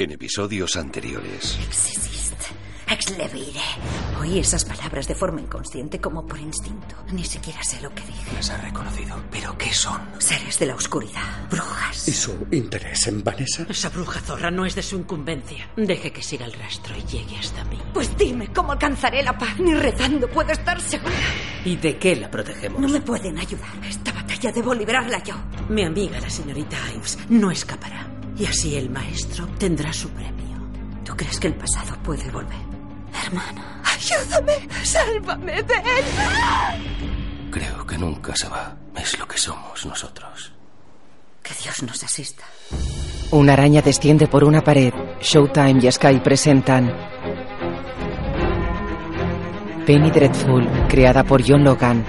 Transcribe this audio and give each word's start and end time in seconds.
En 0.00 0.12
episodios 0.12 0.76
anteriores. 0.76 1.58
Exist. 1.66 2.08
Exlevire. 2.88 3.60
Oí 4.20 4.38
esas 4.38 4.64
palabras 4.64 5.08
de 5.08 5.14
forma 5.16 5.40
inconsciente 5.40 6.00
como 6.00 6.24
por 6.24 6.38
instinto. 6.38 6.94
Ni 7.12 7.24
siquiera 7.24 7.62
sé 7.64 7.80
lo 7.82 7.90
que 7.92 8.02
dije. 8.04 8.32
Las 8.34 8.48
ha 8.50 8.58
reconocido. 8.58 9.16
¿Pero 9.30 9.58
qué 9.58 9.74
son? 9.74 10.00
Seres 10.18 10.58
de 10.60 10.66
la 10.66 10.76
oscuridad. 10.76 11.48
Brujas. 11.50 12.06
¿Y 12.08 12.12
su 12.12 12.46
interés 12.52 13.08
en 13.08 13.22
Vanessa? 13.24 13.66
Esa 13.68 13.88
bruja 13.90 14.20
zorra 14.20 14.50
no 14.52 14.64
es 14.64 14.76
de 14.76 14.82
su 14.84 14.96
incumbencia. 14.96 15.68
Deje 15.76 16.12
que 16.12 16.22
siga 16.22 16.46
el 16.46 16.52
rastro 16.52 16.94
y 16.96 17.02
llegue 17.02 17.36
hasta 17.36 17.64
mí. 17.64 17.78
Pues 17.92 18.16
dime 18.16 18.52
cómo 18.54 18.72
alcanzaré 18.72 19.22
la 19.24 19.36
paz. 19.36 19.58
Ni 19.58 19.74
rezando 19.74 20.28
puedo 20.30 20.52
estar 20.52 20.80
segura. 20.80 21.12
¿Y 21.64 21.76
de 21.76 21.98
qué 21.98 22.14
la 22.14 22.30
protegemos? 22.30 22.80
No 22.80 22.88
me 22.88 23.00
pueden 23.00 23.36
ayudar. 23.36 23.68
Esta 23.84 24.12
batalla 24.12 24.52
debo 24.52 24.72
librarla 24.74 25.22
yo. 25.24 25.34
Mi 25.68 25.82
amiga, 25.82 26.20
la 26.20 26.30
señorita 26.30 26.76
Ives, 26.94 27.18
no 27.28 27.50
escapará. 27.50 28.17
Y 28.38 28.46
así 28.46 28.76
el 28.76 28.88
maestro 28.90 29.44
obtendrá 29.44 29.92
su 29.92 30.08
premio. 30.10 30.56
¿Tú 31.04 31.16
crees 31.16 31.40
que 31.40 31.48
el 31.48 31.54
pasado 31.54 31.96
puede 32.02 32.30
volver? 32.30 32.58
Hermana, 33.24 33.82
ayúdame, 33.84 34.68
sálvame 34.84 35.62
de 35.62 35.74
él. 35.74 37.50
Creo 37.50 37.84
que 37.86 37.98
nunca 37.98 38.36
se 38.36 38.48
va. 38.48 38.76
Es 38.94 39.18
lo 39.18 39.26
que 39.26 39.38
somos 39.38 39.84
nosotros. 39.86 40.52
Que 41.42 41.54
Dios 41.62 41.82
nos 41.82 42.04
asista. 42.04 42.44
Una 43.30 43.54
araña 43.54 43.82
desciende 43.82 44.28
por 44.28 44.44
una 44.44 44.62
pared. 44.62 44.92
Showtime 45.20 45.80
y 45.82 45.90
Sky 45.90 46.20
presentan. 46.20 46.94
Penny 49.86 50.10
Dreadful, 50.10 50.68
creada 50.88 51.24
por 51.24 51.42
John 51.46 51.64
Logan. 51.64 52.04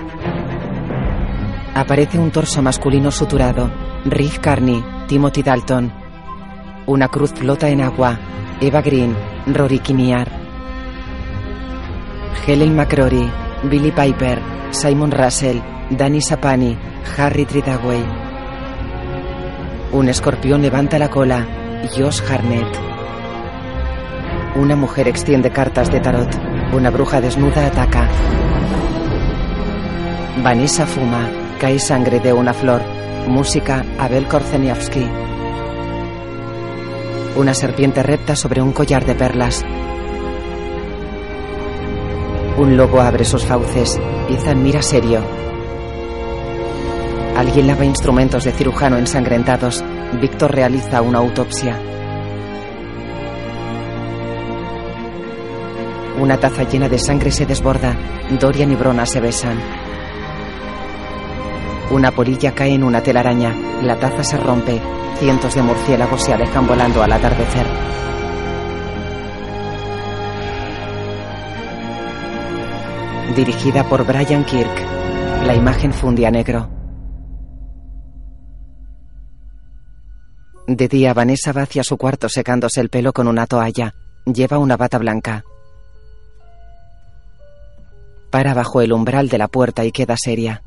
Aparece 1.74 2.20
un 2.20 2.32
torso 2.32 2.62
masculino 2.62 3.10
suturado. 3.10 3.72
Riff 4.06 4.40
Carney, 4.40 4.84
Timothy 5.08 5.42
Dalton. 5.42 5.99
Una 6.90 7.08
cruz 7.08 7.32
flota 7.36 7.70
en 7.70 7.82
agua. 7.82 8.18
Eva 8.60 8.82
Green, 8.82 9.16
Rory 9.46 9.78
Kinnear. 9.78 10.28
Helen 12.48 12.76
McCrory, 12.76 13.30
Billy 13.70 13.92
Piper, 13.92 14.40
Simon 14.72 15.12
Russell, 15.12 15.62
Danny 15.92 16.20
Sapani, 16.20 16.76
Harry 17.16 17.46
Tridaway. 17.46 18.04
Un 19.92 20.10
escorpión 20.10 20.64
levanta 20.64 20.98
la 20.98 21.12
cola. 21.12 21.46
Josh 21.96 22.24
Harnett. 22.28 22.76
Una 24.56 24.76
mujer 24.76 25.08
extiende 25.08 25.52
cartas 25.52 25.92
de 25.92 26.00
tarot. 26.00 26.36
Una 26.74 26.90
bruja 26.90 27.22
desnuda 27.22 27.68
ataca. 27.68 28.10
Vanessa 30.44 30.88
fuma. 30.88 31.30
Cae 31.60 31.78
sangre 31.78 32.20
de 32.20 32.34
una 32.34 32.56
flor. 32.56 32.82
Música 33.28 33.86
Abel 34.00 34.28
Korzeniowski. 34.28 35.08
Una 37.36 37.54
serpiente 37.54 38.04
repta 38.04 38.36
sobre 38.36 38.62
un 38.62 38.74
collar 38.74 39.06
de 39.06 39.16
perlas. 39.16 39.64
Un 42.58 42.76
lobo 42.76 43.00
abre 43.00 43.24
sus 43.24 43.46
fauces. 43.46 44.00
Ethan 44.30 44.62
mira 44.62 44.82
serio. 44.82 45.22
Alguien 47.38 47.68
lava 47.68 47.86
instrumentos 47.86 48.44
de 48.44 48.52
cirujano 48.52 48.98
ensangrentados. 48.98 49.84
Víctor 50.20 50.54
realiza 50.54 51.02
una 51.02 51.20
autopsia. 51.20 51.80
Una 56.20 56.38
taza 56.38 56.64
llena 56.64 56.90
de 56.90 56.98
sangre 56.98 57.32
se 57.32 57.46
desborda. 57.46 57.96
Dorian 58.40 58.72
y 58.72 58.76
Brona 58.76 59.06
se 59.06 59.22
besan. 59.22 59.89
Una 61.92 62.12
polilla 62.12 62.54
cae 62.54 62.76
en 62.76 62.84
una 62.84 63.02
telaraña. 63.02 63.56
La 63.82 63.98
taza 63.98 64.24
se 64.24 64.38
rompe. 64.38 64.80
Cientos 65.18 65.56
de 65.56 65.64
murciélagos 65.64 66.24
se 66.24 66.34
alejan 66.34 66.68
volando 66.68 67.02
al 67.02 67.12
atardecer. 67.12 67.66
Dirigida 73.36 73.84
por 73.90 74.06
Brian 74.06 74.46
Kirk. 74.46 74.86
La 75.46 75.56
imagen 75.56 75.92
funde 75.92 76.28
a 76.28 76.32
negro. 76.32 76.70
De 80.68 80.88
día, 80.88 81.16
Vanessa 81.16 81.52
va 81.54 81.64
hacia 81.64 81.84
su 81.84 81.98
cuarto 81.98 82.30
secándose 82.30 82.82
el 82.82 82.90
pelo 82.90 83.14
con 83.14 83.28
una 83.28 83.48
toalla. 83.48 83.96
Lleva 84.26 84.60
una 84.60 84.78
bata 84.78 85.00
blanca. 85.00 85.44
Para 88.30 88.54
bajo 88.54 88.82
el 88.82 88.94
umbral 88.94 89.28
de 89.28 89.40
la 89.40 89.48
puerta 89.48 89.84
y 89.86 89.92
queda 89.92 90.16
seria. 90.16 90.62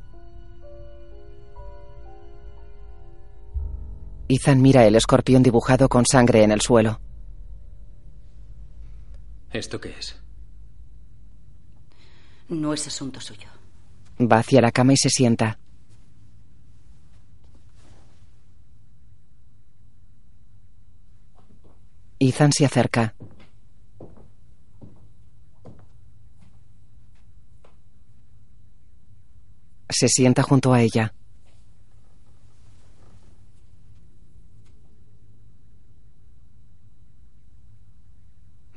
Ethan 4.34 4.62
mira 4.62 4.86
el 4.86 4.94
escorpión 4.94 5.42
dibujado 5.42 5.90
con 5.90 6.06
sangre 6.06 6.42
en 6.42 6.52
el 6.52 6.62
suelo. 6.62 6.98
¿Esto 9.52 9.78
qué 9.78 9.90
es? 9.98 10.16
No 12.48 12.72
es 12.72 12.86
asunto 12.86 13.20
suyo. 13.20 13.48
Va 14.18 14.38
hacia 14.38 14.62
la 14.62 14.72
cama 14.72 14.94
y 14.94 14.96
se 14.96 15.10
sienta. 15.10 15.58
Ethan 22.18 22.52
se 22.52 22.64
acerca. 22.64 23.14
Se 29.90 30.08
sienta 30.08 30.42
junto 30.42 30.72
a 30.72 30.80
ella. 30.80 31.12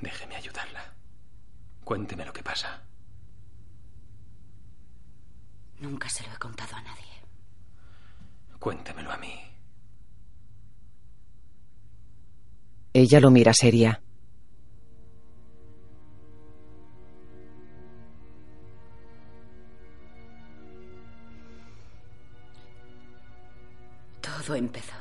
Déjeme 0.06 0.36
ayudarla. 0.36 0.94
Cuénteme 1.85 2.25
lo 2.25 2.34
que 2.34 2.41
pasa. 2.41 2.81
Nunca 5.79 6.09
se 6.09 6.25
lo 6.25 6.34
he 6.34 6.38
contado 6.40 6.75
a 6.75 6.81
nadie. 6.81 7.06
Cuéntemelo 8.57 9.12
a 9.12 9.18
mí. 9.18 9.40
Ella 12.91 13.19
lo 13.19 13.29
mira 13.29 13.53
seria. 13.53 14.01
Todo 24.22 24.56
empezó 24.56 24.95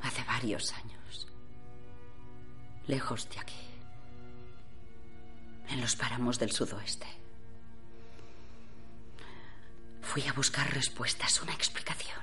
hace 0.00 0.24
varios 0.24 0.72
años. 0.72 1.28
Lejos 2.88 3.28
de 3.30 3.38
aquí. 3.38 3.67
En 5.70 5.80
los 5.80 5.96
páramos 5.96 6.38
del 6.38 6.50
sudoeste. 6.50 7.06
Fui 10.02 10.22
a 10.26 10.32
buscar 10.32 10.72
respuestas, 10.72 11.42
una 11.42 11.52
explicación. 11.52 12.18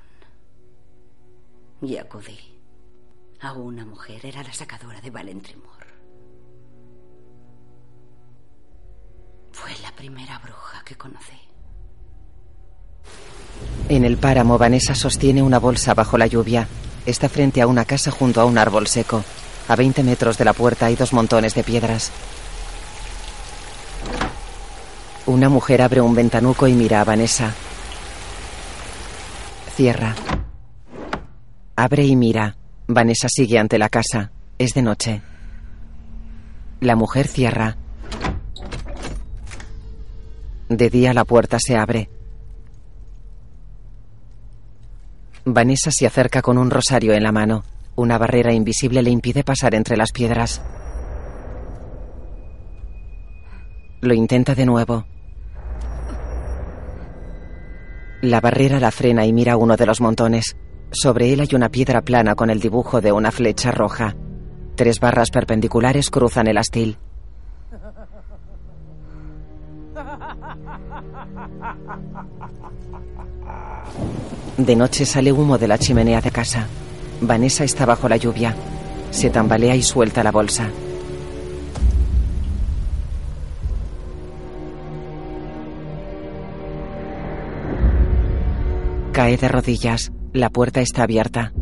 Y 1.82 1.98
acudí 1.98 2.40
a 3.42 3.54
una 3.54 3.86
mujer. 3.86 4.26
Era 4.26 4.42
la 4.42 4.54
sacadora 4.54 5.00
de 5.02 5.12
Valentrimor. 5.12 5.86
Fue 9.52 9.72
la 9.84 9.92
primera 9.92 10.40
bruja 10.40 10.84
que 10.84 10.96
conocí. 10.96 11.40
En 13.88 14.04
el 14.04 14.18
páramo, 14.18 14.58
Vanessa 14.58 14.96
sostiene 14.96 15.44
una 15.44 15.60
bolsa 15.60 15.94
bajo 15.94 16.18
la 16.18 16.28
lluvia. 16.28 16.68
Está 17.06 17.30
frente 17.30 17.62
a 17.62 17.68
una 17.68 17.86
casa 17.86 18.10
junto 18.10 18.42
a 18.42 18.46
un 18.46 18.58
árbol 18.58 18.88
seco. 18.88 19.24
A 19.68 19.76
20 19.76 20.04
metros 20.04 20.38
de 20.38 20.46
la 20.46 20.54
puerta 20.54 20.88
hay 20.88 20.96
dos 20.96 21.14
montones 21.14 21.54
de 21.54 21.64
piedras. 21.64 22.12
Una 25.28 25.50
mujer 25.50 25.82
abre 25.82 26.02
un 26.02 26.14
ventanuco 26.14 26.68
y 26.68 26.74
mira 26.74 27.02
a 27.02 27.04
Vanessa. 27.04 27.52
Cierra. 29.76 30.14
Abre 31.76 32.06
y 32.06 32.16
mira. 32.16 32.56
Vanessa 32.88 33.28
sigue 33.28 33.58
ante 33.58 33.80
la 33.80 33.90
casa. 33.90 34.32
Es 34.60 34.76
de 34.76 34.84
noche. 34.84 35.22
La 36.80 36.96
mujer 36.96 37.28
cierra. 37.28 37.76
De 40.70 40.90
día 40.92 41.12
la 41.14 41.26
puerta 41.26 41.58
se 41.60 41.76
abre. 41.76 42.08
Vanessa 45.44 45.90
se 45.90 46.06
acerca 46.06 46.44
con 46.44 46.60
un 46.60 46.70
rosario 46.70 47.14
en 47.14 47.24
la 47.24 47.32
mano. 47.32 47.64
Una 47.96 48.20
barrera 48.20 48.54
invisible 48.54 49.02
le 49.02 49.10
impide 49.10 49.44
pasar 49.44 49.74
entre 49.74 49.98
las 49.98 50.12
piedras. 50.12 50.62
Lo 54.02 54.14
intenta 54.14 54.54
de 54.54 54.68
nuevo. 54.68 55.06
La 58.26 58.42
barrera 58.42 58.80
la 58.80 58.90
frena 58.90 59.24
y 59.28 59.32
mira 59.32 59.56
uno 59.56 59.78
de 59.78 59.86
los 59.86 60.02
montones. 60.02 60.58
Sobre 60.90 61.32
él 61.32 61.42
hay 61.42 61.50
una 61.54 61.70
piedra 61.70 62.02
plana 62.02 62.34
con 62.34 62.50
el 62.50 62.60
dibujo 62.60 63.00
de 63.00 63.12
una 63.12 63.30
flecha 63.30 63.70
roja. 63.70 64.16
Tres 64.74 65.00
barras 65.00 65.30
perpendiculares 65.30 66.10
cruzan 66.10 66.48
el 66.48 66.58
astil. 66.58 66.98
De 74.58 74.76
noche 74.76 75.06
sale 75.06 75.32
humo 75.32 75.60
de 75.60 75.68
la 75.68 75.78
chimenea 75.78 76.20
de 76.20 76.32
casa. 76.32 76.66
Vanessa 77.22 77.64
está 77.64 77.86
bajo 77.86 78.10
la 78.10 78.18
lluvia. 78.18 78.56
Se 79.12 79.30
tambalea 79.30 79.76
y 79.76 79.84
suelta 79.84 80.24
la 80.24 80.32
bolsa. 80.32 80.72
Cae 89.16 89.38
de 89.38 89.48
rodillas. 89.48 90.12
La 90.34 90.50
puerta 90.50 90.82
está 90.82 91.04
abierta. 91.04 91.54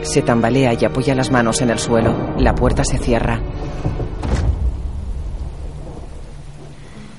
Se 0.00 0.22
tambalea 0.22 0.72
y 0.72 0.82
apoya 0.82 1.14
las 1.14 1.30
manos 1.30 1.60
en 1.60 1.68
el 1.68 1.78
suelo. 1.78 2.34
La 2.38 2.54
puerta 2.54 2.82
se 2.82 2.96
cierra. 2.96 3.42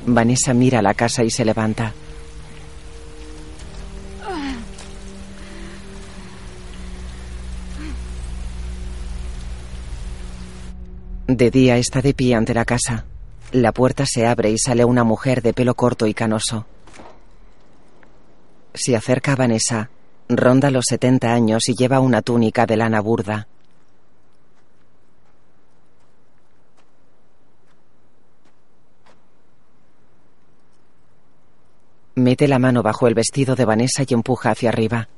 Vanessa 0.07 0.55
mira 0.55 0.81
la 0.81 0.95
casa 0.95 1.23
y 1.23 1.29
se 1.29 1.45
levanta. 1.45 1.93
De 11.27 11.51
día 11.51 11.77
está 11.77 12.01
de 12.01 12.15
pie 12.15 12.33
ante 12.33 12.55
la 12.55 12.65
casa. 12.65 13.05
La 13.51 13.71
puerta 13.71 14.07
se 14.07 14.25
abre 14.25 14.49
y 14.49 14.57
sale 14.57 14.83
una 14.83 15.03
mujer 15.03 15.43
de 15.43 15.53
pelo 15.53 15.75
corto 15.75 16.07
y 16.07 16.15
canoso. 16.15 16.65
Se 18.75 18.95
acerca 18.95 19.33
a 19.33 19.35
Vanessa. 19.35 19.89
Ronda 20.27 20.69
los 20.69 20.85
70 20.89 21.31
años 21.31 21.69
y 21.69 21.75
lleva 21.75 21.99
una 21.99 22.21
túnica 22.21 22.65
de 22.65 22.77
lana 22.77 22.99
burda. 22.99 23.47
Mete 32.15 32.47
la 32.47 32.59
mano 32.59 32.81
bajo 32.81 33.07
el 33.07 33.13
vestido 33.13 33.55
de 33.55 33.65
Vanessa 33.65 34.03
y 34.07 34.13
empuja 34.13 34.51
hacia 34.51 34.69
arriba. 34.69 35.09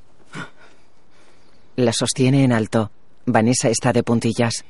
La 1.75 1.93
sostiene 1.93 2.43
en 2.43 2.51
alto. 2.51 2.91
Vanessa 3.25 3.69
está 3.69 3.93
de 3.93 4.03
puntillas. 4.03 4.65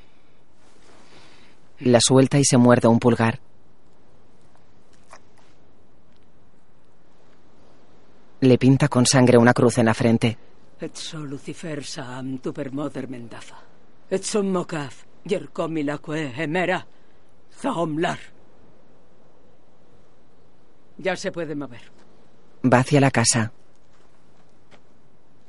La 1.79 2.01
suelta 2.01 2.39
y 2.39 2.45
se 2.45 2.57
muerde 2.57 2.87
un 2.87 2.99
pulgar. 2.99 3.39
Le 8.39 8.57
pinta 8.57 8.87
con 8.87 9.05
sangre 9.05 9.37
una 9.37 9.53
cruz 9.53 9.79
en 9.79 9.85
la 9.85 9.93
frente. 9.93 10.37
Etso 10.79 11.17
Lucifer 11.25 11.83
Saam 11.83 12.37
Tupermoder 12.37 13.07
Mendaza. 13.09 13.57
Etso 14.09 14.43
Mokaf 14.43 15.05
Yerkomilakue 15.25 16.33
Emera 16.37 16.85
Zaomlar. 17.51 18.19
Ya 20.99 21.15
se 21.15 21.31
puede 21.31 21.55
mover. 21.55 21.91
Va 22.63 22.79
hacia 22.79 23.01
la 23.01 23.09
casa. 23.09 23.51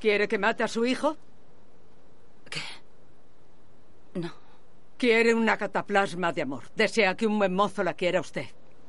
¿Quiere 0.00 0.26
que 0.28 0.38
mate 0.38 0.62
a 0.62 0.68
su 0.68 0.86
hijo? 0.86 1.16
¿Qué? 2.48 2.60
No. 4.14 4.32
Quiere 4.96 5.34
una 5.34 5.56
cataplasma 5.58 6.32
de 6.32 6.42
amor. 6.42 6.64
Desea 6.74 7.16
que 7.16 7.26
un 7.26 7.38
buen 7.38 7.54
mozo 7.54 7.82
la 7.82 7.94
quiera 7.94 8.20
usted. 8.20 8.46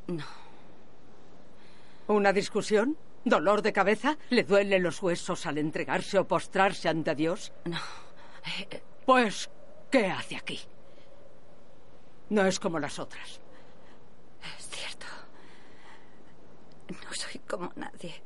No. 0.07 0.23
¿Una 2.07 2.31
discusión? 2.31 2.97
¿Dolor 3.29 3.61
de 3.61 3.71
cabeza? 3.71 4.17
¿Le 4.29 4.43
duelen 4.43 4.83
los 4.83 5.01
huesos 5.01 5.45
al 5.45 5.57
entregarse 5.59 6.17
o 6.17 6.27
postrarse 6.27 6.89
ante 6.89 7.13
Dios? 7.15 7.51
No. 7.65 7.79
Pues, 9.05 9.49
¿qué 9.91 10.07
hace 10.07 10.35
aquí? 10.35 10.59
No 12.29 12.45
es 12.45 12.59
como 12.59 12.79
las 12.79 12.99
otras. 12.99 13.39
Es 14.57 14.67
cierto. 14.69 15.05
No 16.89 17.13
soy 17.13 17.39
como 17.47 17.71
nadie. 17.75 18.21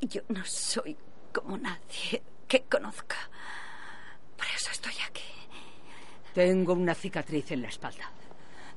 Yo 0.00 0.22
no 0.28 0.44
soy 0.44 0.96
como 1.32 1.56
nadie 1.56 2.22
que 2.46 2.62
conozca. 2.62 3.16
Por 4.36 4.46
eso 4.46 4.70
estoy 4.70 4.94
aquí. 5.06 5.22
Tengo 6.34 6.72
una 6.72 6.94
cicatriz 6.94 7.50
en 7.52 7.62
la 7.62 7.68
espalda. 7.68 8.10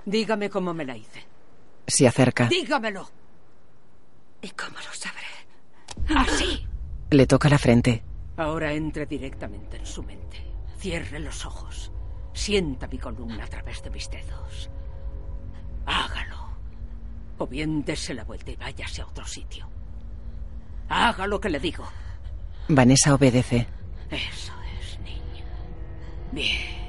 Dígame 0.05 0.49
cómo 0.49 0.73
me 0.73 0.85
la 0.85 0.97
hice. 0.97 1.25
Se 1.87 2.07
acerca. 2.07 2.47
Dígamelo. 2.47 3.20
¿Y 4.41 4.49
cómo 4.51 4.77
lo 4.77 4.93
sabré? 4.93 6.19
Así. 6.19 6.65
Le 7.09 7.27
toca 7.27 7.49
la 7.49 7.57
frente. 7.57 8.03
Ahora 8.37 8.73
entre 8.73 9.05
directamente 9.05 9.77
en 9.77 9.85
su 9.85 10.03
mente. 10.03 10.43
Cierre 10.77 11.19
los 11.19 11.45
ojos. 11.45 11.91
Sienta 12.33 12.87
mi 12.87 12.97
columna 12.97 13.43
a 13.43 13.47
través 13.47 13.83
de 13.83 13.89
mis 13.89 14.09
dedos. 14.09 14.69
Hágalo. 15.85 16.37
O 17.37 17.47
bien 17.47 17.83
dése 17.83 18.13
la 18.13 18.23
vuelta 18.23 18.51
y 18.51 18.55
váyase 18.55 19.01
a 19.01 19.05
otro 19.05 19.25
sitio. 19.25 19.69
Haga 20.89 21.27
lo 21.27 21.39
que 21.39 21.49
le 21.49 21.59
digo. 21.59 21.87
Vanessa 22.67 23.13
obedece. 23.13 23.67
Eso 24.09 24.53
es, 24.79 24.99
niña. 25.01 25.45
Bien. 26.31 26.81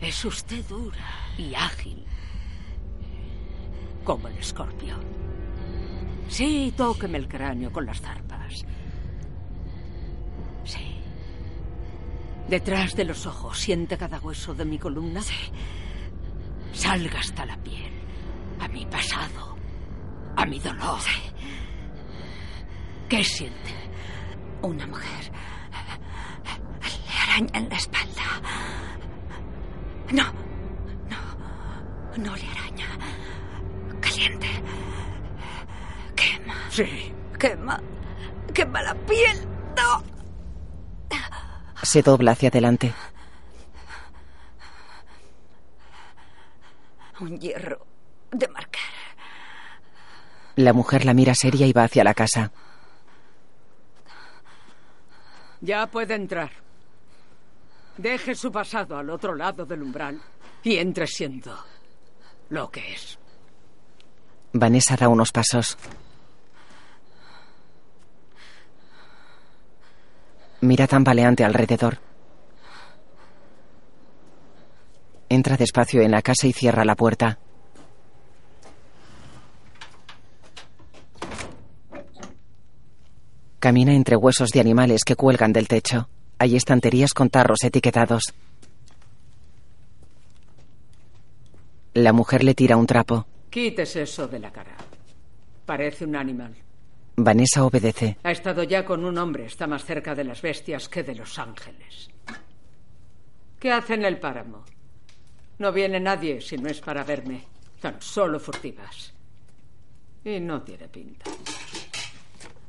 Es 0.00 0.24
usted 0.24 0.64
dura 0.66 1.04
y 1.38 1.54
ágil. 1.54 2.04
Como 4.04 4.28
el 4.28 4.36
escorpión. 4.38 5.00
Sí, 6.28 6.72
tóqueme 6.76 7.18
el 7.18 7.28
cráneo 7.28 7.72
con 7.72 7.86
las 7.86 8.00
zarpas. 8.00 8.64
Sí. 10.64 10.96
Detrás 12.48 12.94
de 12.96 13.04
los 13.04 13.26
ojos, 13.26 13.58
¿siente 13.58 13.96
cada 13.96 14.20
hueso 14.20 14.54
de 14.54 14.64
mi 14.64 14.78
columna? 14.78 15.20
Sí. 15.22 15.50
Salga 16.72 17.20
hasta 17.20 17.46
la 17.46 17.56
piel. 17.58 17.92
A 18.60 18.68
mi 18.68 18.84
pasado. 18.86 19.56
A 20.36 20.44
mi 20.46 20.58
dolor. 20.58 21.00
Sí. 21.00 21.20
¿Qué 23.08 23.22
siente? 23.22 23.70
Una 24.62 24.86
mujer 24.86 25.32
le 27.14 27.20
araña 27.20 27.58
en 27.58 27.68
la 27.68 27.76
espalda. 27.76 28.22
No, 30.12 30.24
no, 31.10 32.24
no 32.24 32.36
le 32.36 32.46
araña. 32.48 32.86
Caliente. 34.00 34.48
Quema. 36.24 36.54
Sí. 36.70 37.12
Quema. 37.38 37.80
Quema 38.54 38.82
la 38.82 38.94
piel. 38.94 39.38
No. 39.76 40.02
Se 41.82 42.02
dobla 42.02 42.32
hacia 42.32 42.48
adelante. 42.48 42.94
Un 47.20 47.38
hierro 47.38 47.86
de 48.32 48.48
marcar. 48.48 48.82
La 50.56 50.72
mujer 50.72 51.04
la 51.04 51.14
mira 51.14 51.34
seria 51.34 51.66
y 51.66 51.72
va 51.72 51.84
hacia 51.84 52.04
la 52.04 52.14
casa. 52.14 52.50
Ya 55.60 55.86
puede 55.86 56.14
entrar. 56.14 56.50
Deje 57.96 58.34
su 58.34 58.50
pasado 58.50 58.96
al 58.98 59.10
otro 59.10 59.34
lado 59.34 59.64
del 59.66 59.82
umbral 59.82 60.20
y 60.62 60.76
entre 60.76 61.06
siendo 61.06 61.56
lo 62.48 62.70
que 62.70 62.94
es. 62.94 63.18
Vanessa 64.52 64.96
da 64.96 65.08
unos 65.08 65.32
pasos. 65.32 65.76
Mira 70.64 70.86
tambaleante 70.86 71.44
alrededor. 71.44 71.98
Entra 75.28 75.58
despacio 75.58 76.00
en 76.00 76.10
la 76.10 76.22
casa 76.22 76.46
y 76.46 76.54
cierra 76.54 76.86
la 76.86 76.94
puerta. 76.94 77.38
Camina 83.58 83.92
entre 83.92 84.16
huesos 84.16 84.48
de 84.52 84.60
animales 84.60 85.04
que 85.04 85.16
cuelgan 85.16 85.52
del 85.52 85.68
techo. 85.68 86.08
Hay 86.38 86.56
estanterías 86.56 87.12
con 87.12 87.28
tarros 87.28 87.62
etiquetados. 87.62 88.32
La 91.92 92.14
mujer 92.14 92.42
le 92.42 92.54
tira 92.54 92.78
un 92.78 92.86
trapo. 92.86 93.26
Quítese 93.50 94.04
eso 94.04 94.26
de 94.28 94.38
la 94.38 94.50
cara. 94.50 94.76
Parece 95.66 96.06
un 96.06 96.16
animal. 96.16 96.63
Vanessa 97.16 97.64
obedece. 97.64 98.16
Ha 98.22 98.32
estado 98.32 98.62
ya 98.64 98.84
con 98.84 99.04
un 99.04 99.16
hombre. 99.18 99.46
Está 99.46 99.66
más 99.66 99.84
cerca 99.84 100.14
de 100.14 100.24
las 100.24 100.42
bestias 100.42 100.88
que 100.88 101.02
de 101.02 101.14
los 101.14 101.38
ángeles. 101.38 102.10
¿Qué 103.58 103.72
hace 103.72 103.94
en 103.94 104.04
el 104.04 104.18
páramo? 104.18 104.64
No 105.58 105.72
viene 105.72 106.00
nadie 106.00 106.40
si 106.40 106.56
no 106.56 106.68
es 106.68 106.80
para 106.80 107.04
verme. 107.04 107.44
Tan 107.80 108.00
solo 108.00 108.40
furtivas. 108.40 109.12
Y 110.24 110.40
no 110.40 110.62
tiene 110.62 110.88
pinta. 110.88 111.30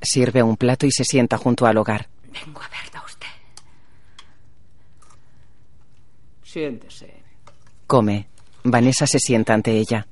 Sirve 0.01 0.43
un 0.43 0.57
plato 0.57 0.85
y 0.85 0.91
se 0.91 1.03
sienta 1.03 1.37
junto 1.37 1.65
al 1.65 1.77
hogar. 1.77 2.07
Vengo 2.31 2.61
a 2.61 2.67
verla 2.67 2.99
a 2.99 3.05
usted. 3.05 3.27
Siéntese. 6.43 7.13
Come. 7.87 8.27
Vanessa 8.63 9.07
se 9.07 9.19
sienta 9.19 9.53
ante 9.53 9.71
ella. 9.71 10.05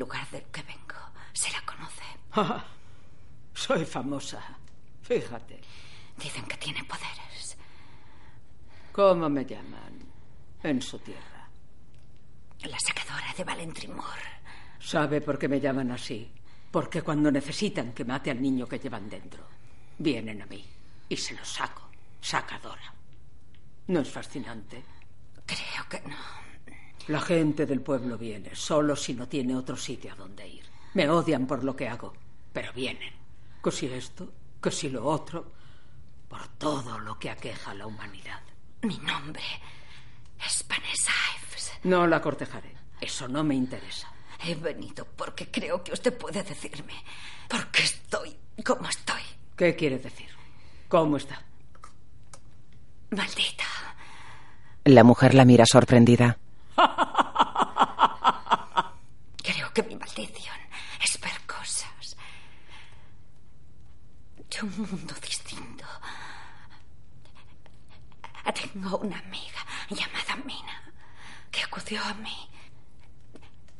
Lugar 0.00 0.28
del 0.30 0.44
que 0.44 0.62
vengo 0.62 1.00
se 1.32 1.52
la 1.52 1.60
conoce. 1.62 2.02
Ah, 2.32 2.64
soy 3.54 3.84
famosa. 3.84 4.42
Fíjate. 5.02 5.60
Dicen 6.16 6.44
que 6.46 6.56
tiene 6.56 6.82
poderes. 6.84 7.56
¿Cómo 8.92 9.28
me 9.28 9.44
llaman 9.44 9.94
en 10.62 10.82
su 10.82 10.98
tierra? 10.98 11.48
La 12.62 12.78
sacadora 12.78 13.32
de 13.36 13.44
Valentrimor. 13.44 14.18
¿Sabe 14.78 15.20
por 15.20 15.38
qué 15.38 15.48
me 15.48 15.60
llaman 15.60 15.90
así? 15.92 16.30
Porque 16.70 17.02
cuando 17.02 17.30
necesitan 17.30 17.92
que 17.92 18.04
mate 18.04 18.30
al 18.30 18.40
niño 18.40 18.66
que 18.66 18.78
llevan 18.78 19.08
dentro, 19.08 19.44
vienen 19.98 20.42
a 20.42 20.46
mí 20.46 20.64
y 21.08 21.16
se 21.16 21.34
lo 21.34 21.44
saco, 21.44 21.88
sacadora. 22.20 22.94
¿No 23.88 24.00
es 24.00 24.10
fascinante? 24.10 24.82
Creo 25.46 25.88
que 25.88 26.00
no. 26.08 26.49
La 27.08 27.20
gente 27.20 27.66
del 27.66 27.80
pueblo 27.80 28.16
viene, 28.18 28.54
solo 28.54 28.94
si 28.94 29.14
no 29.14 29.26
tiene 29.28 29.56
otro 29.56 29.76
sitio 29.76 30.12
a 30.12 30.16
donde 30.16 30.46
ir. 30.46 30.64
Me 30.94 31.08
odian 31.08 31.46
por 31.46 31.64
lo 31.64 31.74
que 31.74 31.88
hago, 31.88 32.12
pero 32.52 32.72
vienen. 32.72 33.12
Que 33.62 33.70
si 33.70 33.86
esto, 33.86 34.32
que 34.62 34.70
si 34.70 34.88
lo 34.88 35.06
otro, 35.06 35.52
por 36.28 36.46
todo 36.58 36.98
lo 36.98 37.18
que 37.18 37.30
aqueja 37.30 37.72
a 37.72 37.74
la 37.74 37.86
humanidad. 37.86 38.40
Mi 38.82 38.96
nombre 38.98 39.42
es 40.44 40.64
Vanessa 40.68 41.12
Ives. 41.36 41.72
No 41.84 42.06
la 42.06 42.20
cortejaré. 42.20 42.74
Eso 43.00 43.28
no 43.28 43.42
me 43.42 43.54
interesa. 43.54 44.12
He 44.44 44.54
venido 44.54 45.06
porque 45.16 45.50
creo 45.50 45.82
que 45.82 45.92
usted 45.92 46.16
puede 46.16 46.42
decirme 46.42 46.94
por 47.48 47.66
qué 47.68 47.82
estoy 47.82 48.36
como 48.64 48.88
estoy. 48.88 49.22
¿Qué 49.56 49.76
quiere 49.76 49.98
decir? 49.98 50.28
¿Cómo 50.88 51.16
está? 51.16 51.42
Maldita. 53.10 53.64
La 54.84 55.04
mujer 55.04 55.34
la 55.34 55.44
mira 55.44 55.66
sorprendida. 55.66 56.38
Que 59.74 59.82
mi 59.84 59.94
maldición 59.94 60.56
es 61.02 61.20
ver 61.20 61.40
cosas 61.46 62.16
de 64.36 64.62
un 64.62 64.76
mundo 64.76 65.14
distinto. 65.22 65.86
Tengo 68.52 68.98
una 68.98 69.18
amiga 69.18 69.64
llamada 69.88 70.36
Mina 70.44 70.92
que 71.50 71.62
acudió 71.62 72.02
a 72.02 72.14
mí 72.14 72.48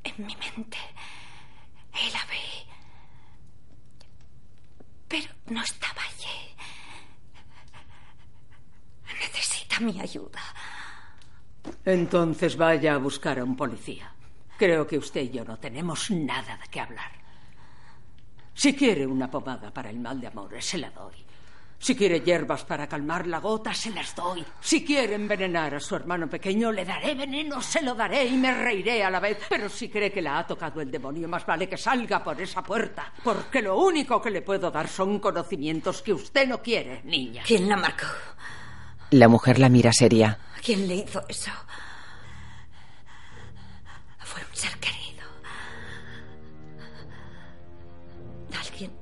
en 0.05 0.27
mi 0.27 0.37
mente. 0.37 0.79
Y 1.93 2.11
la 2.13 2.25
vi. 2.27 2.71
Pero 5.09 5.35
no 5.47 5.63
estaba 5.63 6.03
allí. 6.03 6.55
Necesita 9.21 9.81
mi 9.81 10.01
ayuda. 10.01 10.41
Entonces 11.85 12.57
vaya 12.57 12.95
a 12.95 12.99
buscar 12.99 13.39
a 13.41 13.45
un 13.45 13.57
policía. 13.57 14.15
Creo 14.61 14.87
que 14.87 14.99
usted 14.99 15.23
y 15.23 15.31
yo 15.31 15.43
no 15.43 15.59
tenemos 15.59 16.11
nada 16.11 16.59
de 16.59 16.69
qué 16.71 16.81
hablar. 16.81 17.11
Si 18.52 18.75
quiere 18.75 19.07
una 19.07 19.31
pomada 19.31 19.73
para 19.73 19.88
el 19.88 19.99
mal 19.99 20.21
de 20.21 20.26
amores, 20.26 20.67
se 20.67 20.76
la 20.76 20.90
doy. 20.90 21.14
Si 21.79 21.97
quiere 21.97 22.21
hierbas 22.21 22.67
para 22.67 22.87
calmar 22.87 23.26
la 23.26 23.38
gota, 23.38 23.73
se 23.73 23.88
las 23.88 24.14
doy. 24.14 24.45
Si 24.61 24.85
quiere 24.85 25.14
envenenar 25.14 25.76
a 25.76 25.81
su 25.81 25.97
hermano 25.97 26.29
pequeño, 26.29 26.71
le 26.73 26.85
daré 26.85 27.14
veneno, 27.14 27.62
se 27.62 27.81
lo 27.81 27.95
daré 27.95 28.26
y 28.26 28.37
me 28.37 28.52
reiré 28.52 29.02
a 29.02 29.09
la 29.09 29.19
vez. 29.19 29.38
Pero 29.49 29.71
si 29.71 29.88
cree 29.88 30.12
que 30.12 30.21
la 30.21 30.40
ha 30.40 30.47
tocado 30.47 30.83
el 30.83 30.90
demonio, 30.90 31.26
más 31.26 31.47
vale 31.47 31.67
que 31.67 31.79
salga 31.79 32.23
por 32.23 32.38
esa 32.38 32.62
puerta. 32.62 33.14
Porque 33.25 33.62
lo 33.62 33.79
único 33.79 34.21
que 34.21 34.31
le 34.31 34.43
puedo 34.43 34.71
dar 34.71 34.88
son 34.88 35.21
conocimientos 35.21 36.02
que 36.02 36.12
usted 36.12 36.47
no 36.47 36.61
quiere, 36.61 37.00
niña. 37.05 37.45
¿Quién 37.47 37.67
la 37.67 37.79
marcó? 37.79 38.09
La 39.12 39.26
mujer 39.26 39.59
la 39.59 39.71
mira 39.71 39.95
seria. 39.95 40.38
¿Quién 40.62 40.87
le 40.87 40.97
hizo 40.97 41.25
eso? 41.29 41.50
Ser 44.61 44.79
querido. 44.79 45.25
Alguien 48.62 48.93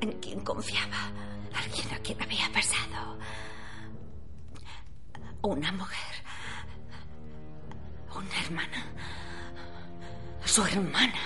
en 0.00 0.12
quien 0.12 0.40
confiaba. 0.40 1.12
Alguien 1.54 1.92
a 1.92 1.98
quien 1.98 2.22
había 2.22 2.50
pasado. 2.50 3.18
Una 5.42 5.70
mujer. 5.72 6.14
Una 8.16 8.40
hermana. 8.46 8.86
Su 10.46 10.64
hermana. 10.64 11.20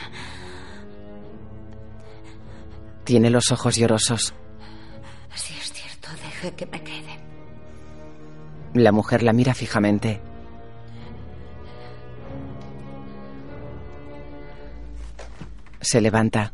Tiene 3.04 3.30
los 3.30 3.52
ojos 3.52 3.76
llorosos. 3.76 4.34
Si 5.36 5.54
es 5.54 5.72
cierto, 5.72 6.08
deje 6.20 6.52
que 6.56 6.66
me 6.66 6.82
quede. 6.82 7.20
La 8.74 8.90
mujer 8.90 9.22
la 9.22 9.32
mira 9.32 9.54
fijamente. 9.54 10.20
Se 15.80 16.00
levanta. 16.00 16.52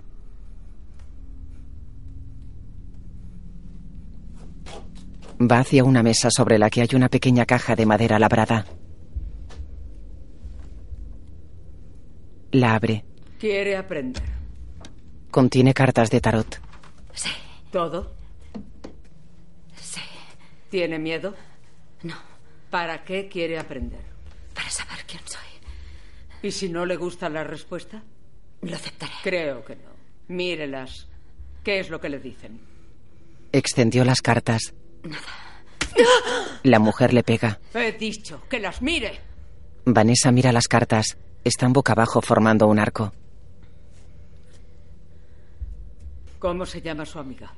Va 5.41 5.59
hacia 5.59 5.85
una 5.85 6.03
mesa 6.03 6.31
sobre 6.31 6.59
la 6.59 6.71
que 6.71 6.81
hay 6.81 6.89
una 6.95 7.09
pequeña 7.09 7.45
caja 7.45 7.75
de 7.75 7.87
madera 7.87 8.19
labrada. 8.19 8.65
La 12.53 12.75
abre. 12.77 13.05
Quiere 13.39 13.77
aprender. 13.77 14.23
Contiene 15.31 15.75
cartas 15.75 16.11
de 16.11 16.21
tarot. 16.21 16.61
Sí, 17.13 17.31
¿Todo? 17.73 18.15
sí. 19.77 20.01
¿Tiene 20.71 20.99
miedo? 21.01 21.35
No, 22.05 22.15
¿Para 22.71 23.05
qué 23.05 23.29
quiere 23.29 23.59
aprender? 23.59 24.01
para 24.55 24.71
saber 24.71 24.99
quién 25.09 25.23
soy. 25.27 25.41
¿Y 26.49 26.53
si 26.53 26.69
no 26.69 26.87
le 26.87 26.95
gusta 26.97 27.29
la 27.29 27.43
respuesta? 27.43 28.05
Lo 28.65 28.77
aceptaré. 28.77 29.13
Creo 29.23 29.65
que 29.65 29.77
no. 29.77 29.91
Mírelas. 30.29 31.09
¿Qué 31.63 31.81
es 31.81 31.91
lo 31.91 32.01
que 32.01 32.09
le 32.09 32.19
dicen? 32.19 32.61
Extendió 33.53 34.05
las 34.05 34.21
cartas. 34.21 34.75
La 36.63 36.79
mujer 36.79 37.13
le 37.15 37.23
pega. 37.23 37.61
He 37.75 37.93
dicho 37.93 38.43
que 38.49 38.59
las 38.59 38.83
mire. 38.83 39.21
Vanessa 39.85 40.33
mira 40.33 40.51
las 40.53 40.67
cartas. 40.69 41.17
Están 41.45 41.73
boca 41.73 41.93
abajo 41.93 42.21
formando 42.23 42.67
un 42.67 42.79
arco. 42.79 43.13
¿Cómo 46.39 46.67
se 46.67 46.81
llama 46.83 47.07
su 47.07 47.19
amiga? 47.19 47.53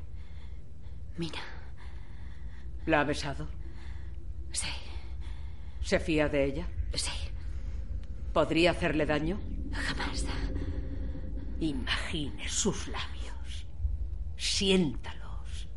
Mira, 1.18 1.40
¿La 2.86 3.00
ha 3.00 3.04
besado? 3.04 3.48
sí, 4.52 4.68
¿Se 5.82 5.98
fía 5.98 6.28
de 6.28 6.44
ella? 6.44 6.68
sí. 6.94 7.10
¿Podría 8.32 8.72
hacerle 8.72 9.06
daño? 9.06 9.40
Jamás. 9.72 10.24
Imagine 11.60 12.48
sus 12.48 12.88
labios. 12.88 13.66
Siéntalos. 14.36 15.68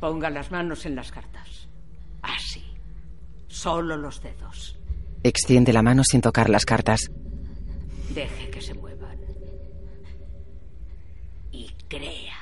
Ponga 0.00 0.30
las 0.30 0.50
manos 0.50 0.84
en 0.84 0.96
las 0.96 1.10
cartas. 1.10 1.68
Así. 2.22 2.64
Solo 3.48 3.96
los 3.96 4.22
dedos. 4.22 4.78
Extiende 5.22 5.72
la 5.72 5.82
mano 5.82 6.04
sin 6.04 6.20
tocar 6.20 6.50
las 6.50 6.64
cartas. 6.66 7.10
Deje 8.14 8.50
que 8.50 8.60
se 8.60 8.74
muevan. 8.74 9.18
Y 11.50 11.70
crea. 11.88 12.36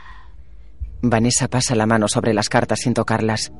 Vanessa 1.02 1.48
pasa 1.48 1.74
la 1.74 1.86
mano 1.86 2.08
sobre 2.08 2.34
las 2.34 2.48
cartas 2.48 2.80
sin 2.80 2.94
tocarlas. 2.94 3.52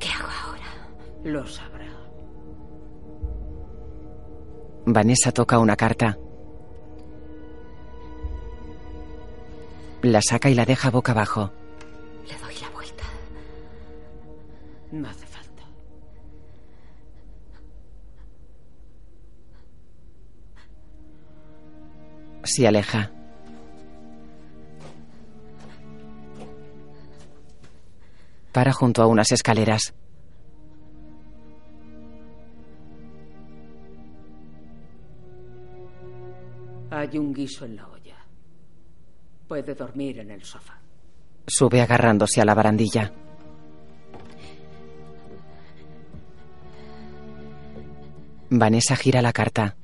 ¿Qué 0.00 0.08
hago 0.08 0.28
ahora? 0.28 0.90
Lo 1.24 1.46
Vanessa 4.88 5.32
toca 5.32 5.58
una 5.58 5.74
carta. 5.74 6.16
La 10.02 10.20
saca 10.22 10.48
y 10.48 10.54
la 10.54 10.64
deja 10.64 10.90
boca 10.90 11.10
abajo. 11.10 11.50
Le 12.28 12.38
doy 12.38 12.54
la 12.60 12.70
vuelta. 12.70 13.04
No 14.92 15.08
hace 15.08 15.26
falta. 15.26 15.62
Se 22.44 22.68
aleja. 22.68 23.10
Para 28.52 28.72
junto 28.72 29.02
a 29.02 29.06
unas 29.08 29.32
escaleras. 29.32 29.94
Hay 37.08 37.18
un 37.18 37.32
guiso 37.32 37.64
en 37.64 37.76
la 37.76 37.86
olla. 37.86 38.16
Puede 39.46 39.76
dormir 39.76 40.18
en 40.18 40.32
el 40.32 40.42
sofá. 40.42 40.80
Sube 41.46 41.80
agarrándose 41.80 42.40
a 42.40 42.44
la 42.44 42.52
barandilla. 42.52 43.12
Vanessa 48.50 48.96
gira 48.96 49.22
la 49.22 49.32
carta. 49.32 49.76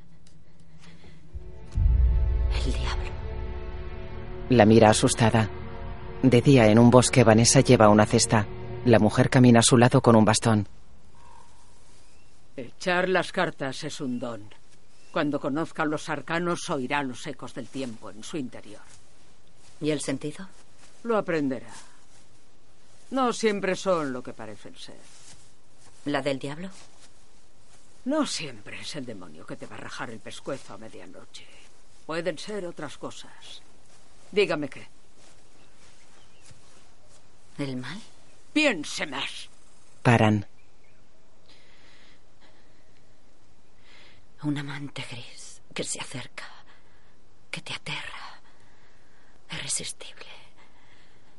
El 2.66 2.72
diablo. 2.72 3.10
La 4.48 4.66
mira 4.66 4.90
asustada. 4.90 5.48
De 6.24 6.40
día 6.40 6.66
en 6.66 6.78
un 6.80 6.90
bosque 6.90 7.22
Vanessa 7.22 7.60
lleva 7.60 7.88
una 7.88 8.04
cesta. 8.04 8.48
La 8.84 8.98
mujer 8.98 9.30
camina 9.30 9.60
a 9.60 9.62
su 9.62 9.78
lado 9.78 10.00
con 10.00 10.16
un 10.16 10.24
bastón. 10.24 10.68
Echar 12.56 13.08
las 13.08 13.30
cartas 13.30 13.84
es 13.84 14.00
un 14.00 14.18
don. 14.18 14.61
Cuando 15.12 15.38
conozca 15.38 15.84
los 15.84 16.08
arcanos 16.08 16.70
oirá 16.70 17.02
los 17.02 17.26
ecos 17.26 17.54
del 17.54 17.68
tiempo 17.68 18.10
en 18.10 18.24
su 18.24 18.38
interior. 18.38 18.80
¿Y 19.80 19.90
el 19.90 20.00
sentido? 20.00 20.48
Lo 21.02 21.18
aprenderá. 21.18 21.72
No 23.10 23.32
siempre 23.34 23.76
son 23.76 24.12
lo 24.12 24.22
que 24.22 24.32
parecen 24.32 24.74
ser. 24.74 24.96
¿La 26.06 26.22
del 26.22 26.38
diablo? 26.38 26.70
No 28.06 28.26
siempre 28.26 28.80
es 28.80 28.96
el 28.96 29.04
demonio 29.04 29.46
que 29.46 29.56
te 29.56 29.66
va 29.66 29.76
a 29.76 29.80
rajar 29.80 30.10
el 30.10 30.18
pescuezo 30.18 30.72
a 30.72 30.78
medianoche. 30.78 31.46
Pueden 32.06 32.38
ser 32.38 32.66
otras 32.66 32.96
cosas. 32.96 33.60
Dígame 34.32 34.68
qué. 34.68 34.88
¿El 37.58 37.76
mal? 37.76 38.00
Piense 38.52 39.06
más. 39.06 39.48
Paran. 40.02 40.46
Un 44.44 44.58
amante 44.58 45.04
gris 45.08 45.60
que 45.72 45.84
se 45.84 46.00
acerca, 46.00 46.44
que 47.50 47.60
te 47.60 47.72
aterra. 47.72 48.40
Irresistible. 49.52 50.26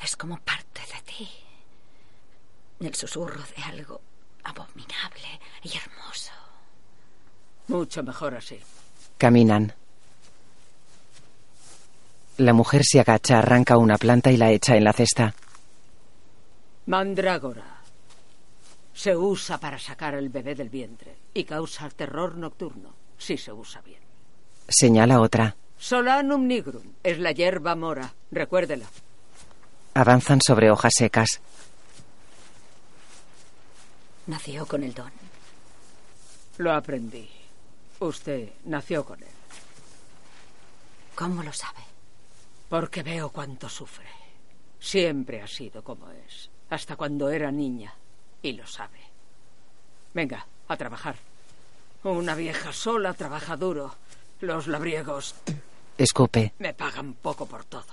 Es 0.02 0.16
como 0.16 0.38
parte 0.40 0.82
de 0.82 1.02
ti. 1.02 1.30
El 2.80 2.96
susurro 2.96 3.42
de 3.56 3.64
algo 3.64 4.02
abominable 4.44 5.40
y 5.64 5.78
hermoso. 5.78 6.32
Mucho 7.68 8.04
mejor 8.04 8.36
así. 8.36 8.60
Caminan. 9.18 9.74
La 12.38 12.54
mujer 12.54 12.84
se 12.84 13.00
agacha, 13.00 13.40
arranca 13.40 13.78
una 13.78 13.98
planta 13.98 14.32
y 14.32 14.38
la 14.38 14.52
echa 14.52 14.76
en 14.76 14.84
la 14.84 14.94
cesta. 14.94 15.34
Mandrágora. 16.88 17.83
Se 18.94 19.16
usa 19.16 19.60
para 19.60 19.80
sacar 19.80 20.16
al 20.16 20.30
bebé 20.30 20.56
del 20.56 20.70
vientre 20.70 21.16
y 21.34 21.44
causa 21.44 21.90
terror 21.90 22.36
nocturno, 22.38 22.94
si 23.18 23.38
se 23.38 23.52
usa 23.52 23.82
bien. 23.82 24.02
Señala 24.68 25.20
otra. 25.20 25.56
Solanum 25.78 26.48
nigrum 26.48 26.94
es 27.04 27.20
la 27.20 27.32
hierba 27.32 27.76
mora. 27.76 28.14
Recuérdela. 28.32 28.86
Avanzan 29.96 30.42
sobre 30.42 30.72
hojas 30.72 30.96
secas. 30.96 31.42
Nació 34.28 34.66
con 34.66 34.84
el 34.84 34.94
don. 34.94 35.12
Lo 36.58 36.72
aprendí. 36.72 37.30
Usted 38.00 38.50
nació 38.66 39.04
con 39.04 39.22
él. 39.22 39.30
¿Cómo 41.16 41.44
lo 41.44 41.52
sabe? 41.52 41.82
Porque 42.70 43.04
veo 43.04 43.30
cuánto 43.30 43.68
sufre. 43.70 44.08
Siempre 44.80 45.42
ha 45.42 45.48
sido 45.48 45.84
como 45.84 46.10
es. 46.10 46.50
Hasta 46.70 46.96
cuando 46.96 47.30
era 47.30 47.52
niña. 47.52 47.94
Y 48.44 48.52
lo 48.54 48.68
sabe. 48.68 49.00
Venga, 50.14 50.46
a 50.68 50.78
trabajar. 50.78 51.16
Una 52.04 52.36
vieja 52.36 52.72
sola 52.72 53.14
trabaja 53.14 53.56
duro. 53.58 53.96
Los 54.42 54.68
labriegos 54.68 55.36
Escupe. 55.98 56.54
me 56.60 56.74
pagan 56.74 57.14
poco 57.14 57.46
por 57.46 57.64
todo. 57.66 57.86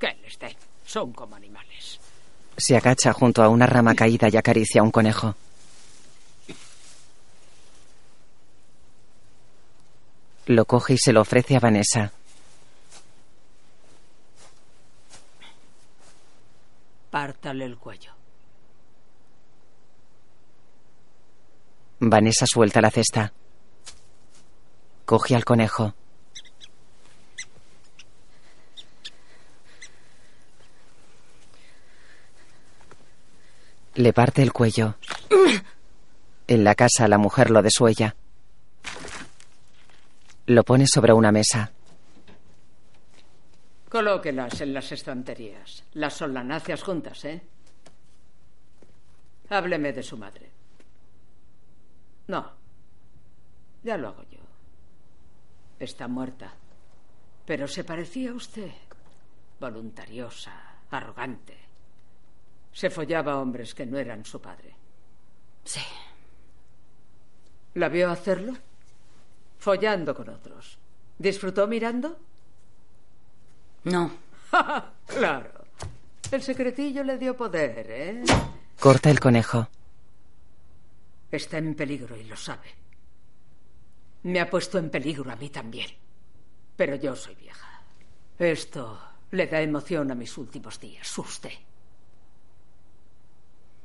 Que 0.00 0.14
les 0.22 0.38
den. 0.38 0.56
Son 0.86 1.12
como 1.12 1.36
animales. 1.36 2.00
Se 2.56 2.76
agacha 2.76 3.12
junto 3.12 3.42
a 3.42 3.48
una 3.48 3.66
rama 3.66 3.94
caída 3.94 4.28
y 4.32 4.36
acaricia 4.36 4.80
a 4.80 4.84
un 4.84 4.90
conejo. 4.90 5.36
Lo 10.46 10.64
coge 10.64 10.94
y 10.94 10.98
se 10.98 11.12
lo 11.12 11.20
ofrece 11.20 11.56
a 11.56 11.60
Vanessa. 11.60 12.10
Pártale 17.10 17.64
el 17.64 17.76
cuello. 17.76 18.17
Vanessa 22.00 22.46
suelta 22.46 22.80
la 22.80 22.90
cesta. 22.90 23.32
Coge 25.04 25.34
al 25.34 25.44
conejo. 25.44 25.94
Le 33.94 34.12
parte 34.12 34.42
el 34.42 34.52
cuello. 34.52 34.96
En 36.46 36.62
la 36.62 36.74
casa 36.76 37.08
la 37.08 37.18
mujer 37.18 37.50
lo 37.50 37.62
desuella. 37.62 38.14
Lo 40.46 40.62
pone 40.62 40.86
sobre 40.86 41.12
una 41.12 41.32
mesa. 41.32 41.72
Colóquelas 43.88 44.60
en 44.60 44.72
las 44.72 44.92
estanterías. 44.92 45.82
Las 45.94 46.14
solanáceas 46.14 46.82
juntas, 46.82 47.24
¿eh? 47.24 47.42
Hábleme 49.50 49.92
de 49.92 50.02
su 50.02 50.16
madre. 50.16 50.57
No. 52.28 52.50
Ya 53.82 53.96
lo 53.96 54.08
hago 54.08 54.22
yo. 54.30 54.38
Está 55.78 56.08
muerta. 56.08 56.52
Pero 57.44 57.66
se 57.66 57.84
parecía 57.84 58.30
a 58.30 58.34
usted. 58.34 58.70
Voluntariosa, 59.58 60.52
arrogante. 60.90 61.56
Se 62.72 62.90
follaba 62.90 63.32
a 63.32 63.38
hombres 63.38 63.74
que 63.74 63.86
no 63.86 63.98
eran 63.98 64.24
su 64.24 64.40
padre. 64.40 64.74
Sí. 65.64 65.80
¿La 67.74 67.88
vio 67.88 68.10
hacerlo? 68.10 68.52
Follando 69.58 70.14
con 70.14 70.28
otros. 70.28 70.78
¿Disfrutó 71.18 71.66
mirando? 71.66 72.18
No. 73.84 74.10
claro. 75.06 75.50
El 76.30 76.42
secretillo 76.42 77.02
le 77.02 77.16
dio 77.16 77.36
poder, 77.36 77.86
¿eh? 77.90 78.24
Corta 78.78 79.10
el 79.10 79.18
conejo. 79.18 79.68
Está 81.30 81.58
en 81.58 81.74
peligro 81.74 82.16
y 82.16 82.24
lo 82.24 82.36
sabe. 82.36 82.68
Me 84.22 84.40
ha 84.40 84.48
puesto 84.48 84.78
en 84.78 84.90
peligro 84.90 85.30
a 85.30 85.36
mí 85.36 85.50
también. 85.50 85.90
Pero 86.76 86.96
yo 86.96 87.14
soy 87.14 87.34
vieja. 87.34 87.82
Esto 88.38 88.98
le 89.30 89.46
da 89.46 89.60
emoción 89.60 90.10
a 90.10 90.14
mis 90.14 90.36
últimos 90.38 90.80
días. 90.80 91.16
Usted. 91.18 91.52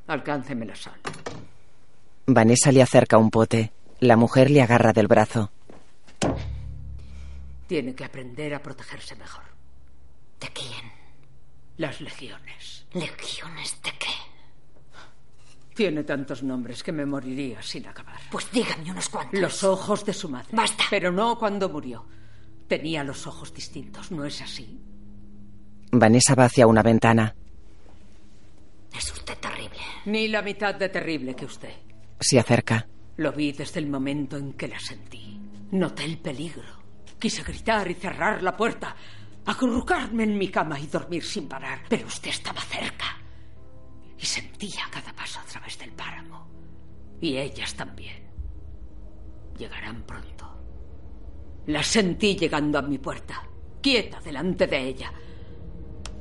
Alcánceme 0.08 0.66
la 0.66 0.76
sal. 0.76 1.00
Vanessa 2.26 2.72
le 2.72 2.82
acerca 2.82 3.18
un 3.18 3.30
pote. 3.30 3.72
La 4.00 4.16
mujer 4.16 4.50
le 4.50 4.62
agarra 4.62 4.94
del 4.94 5.08
brazo. 5.08 5.52
Tiene 7.68 7.96
que 7.96 8.06
aprender 8.06 8.54
a 8.54 8.62
protegerse 8.62 9.16
mejor. 9.16 9.44
¿De 10.40 10.48
quién? 10.50 10.92
Las 11.78 12.02
legiones. 12.02 12.86
¿Legiones 12.94 13.82
de 13.82 13.92
qué? 13.98 14.23
Tiene 15.74 16.04
tantos 16.04 16.44
nombres 16.44 16.84
que 16.84 16.92
me 16.92 17.06
moriría 17.06 17.62
sin 17.62 17.88
acabar. 17.88 18.20
Pues 18.32 18.50
dígame 18.52 18.92
unos 18.92 19.10
cuantos. 19.10 19.40
Los 19.40 19.64
ojos 19.64 20.06
de 20.06 20.14
su 20.14 20.30
madre. 20.30 20.50
Basta. 20.52 20.84
Pero 20.90 21.12
no 21.12 21.38
cuando 21.38 21.70
murió. 21.70 22.06
Tenía 22.68 23.04
los 23.04 23.26
ojos 23.28 23.54
distintos, 23.54 24.12
¿no 24.12 24.24
es 24.26 24.42
así? 24.42 24.80
Vanessa 25.92 26.36
va 26.36 26.46
hacia 26.46 26.68
una 26.68 26.82
ventana. 26.82 27.36
Es 28.96 29.12
usted 29.12 29.38
terrible. 29.38 29.80
Ni 30.06 30.28
la 30.28 30.42
mitad 30.42 30.76
de 30.76 30.90
terrible 30.90 31.36
que 31.36 31.46
usted. 31.46 31.74
Se 32.20 32.40
acerca. 32.40 32.88
Lo 33.18 33.32
vi 33.32 33.52
desde 33.52 33.80
el 33.80 33.88
momento 33.88 34.38
en 34.38 34.54
que 34.54 34.68
la 34.68 34.80
sentí. 34.80 35.40
Noté 35.72 36.06
el 36.06 36.20
peligro. 36.20 36.84
Quise 37.20 37.44
gritar 37.44 37.90
y 37.90 37.96
cerrar 37.96 38.42
la 38.44 38.56
puerta. 38.56 38.96
Acurrucarme 39.46 40.24
en 40.24 40.38
mi 40.38 40.50
cama 40.50 40.80
y 40.80 40.88
dormir 40.88 41.24
sin 41.24 41.48
parar. 41.48 41.82
Pero 41.90 42.08
usted 42.08 42.30
estaba 42.30 42.62
cerca. 42.62 43.18
Y 44.24 44.26
sentía 44.26 44.84
cada 44.90 45.12
paso 45.12 45.42
a 45.42 45.44
través 45.44 45.78
del 45.78 45.92
páramo. 45.92 46.48
Y 47.20 47.36
ellas 47.36 47.76
también. 47.76 48.24
Llegarán 49.58 50.04
pronto. 50.04 50.48
La 51.66 51.84
sentí 51.84 52.38
llegando 52.38 52.80
a 52.80 52.84
mi 52.84 53.00
puerta, 53.00 53.44
quieta 53.82 54.22
delante 54.22 54.66
de 54.66 54.80
ella. 54.80 55.12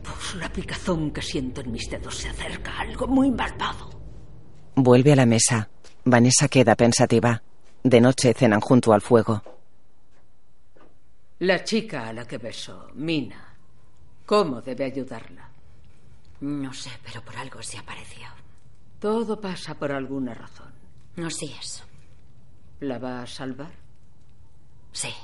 Por 0.03 0.35
la 0.41 0.53
picazón 0.53 1.13
que 1.13 1.23
siento 1.23 1.61
en 1.61 1.71
mis 1.71 1.89
dedos 1.89 2.17
se 2.17 2.31
acerca 2.31 2.81
algo 2.81 3.07
muy 3.07 3.31
malvado. 3.31 3.91
Vuelve 4.75 5.13
a 5.13 5.17
la 5.17 5.27
mesa. 5.27 5.71
Vanessa 6.05 6.49
queda 6.49 6.75
pensativa. 6.75 7.41
De 7.85 8.01
noche 8.01 8.35
cenan 8.35 8.61
junto 8.61 8.93
al 8.93 9.01
fuego. 9.01 9.45
La 11.39 11.63
chica 11.63 12.09
a 12.09 12.13
la 12.13 12.27
que 12.27 12.39
beso, 12.39 12.89
Mina. 12.95 13.57
¿Cómo 14.27 14.61
debe 14.61 14.87
ayudarla? 14.87 15.52
No 16.43 16.73
sé, 16.75 16.91
pero 17.05 17.23
por 17.25 17.37
algo 17.37 17.63
se 17.63 17.79
apareció. 17.79 18.27
Todo 18.99 19.41
pasa 19.41 19.75
por 19.75 19.93
alguna 19.93 20.35
razón. 20.35 20.73
Así 21.25 21.55
es. 21.57 21.85
¿La 22.81 22.99
va 22.99 23.23
a 23.23 23.27
salvar? 23.29 23.71
Sí. 24.91 25.15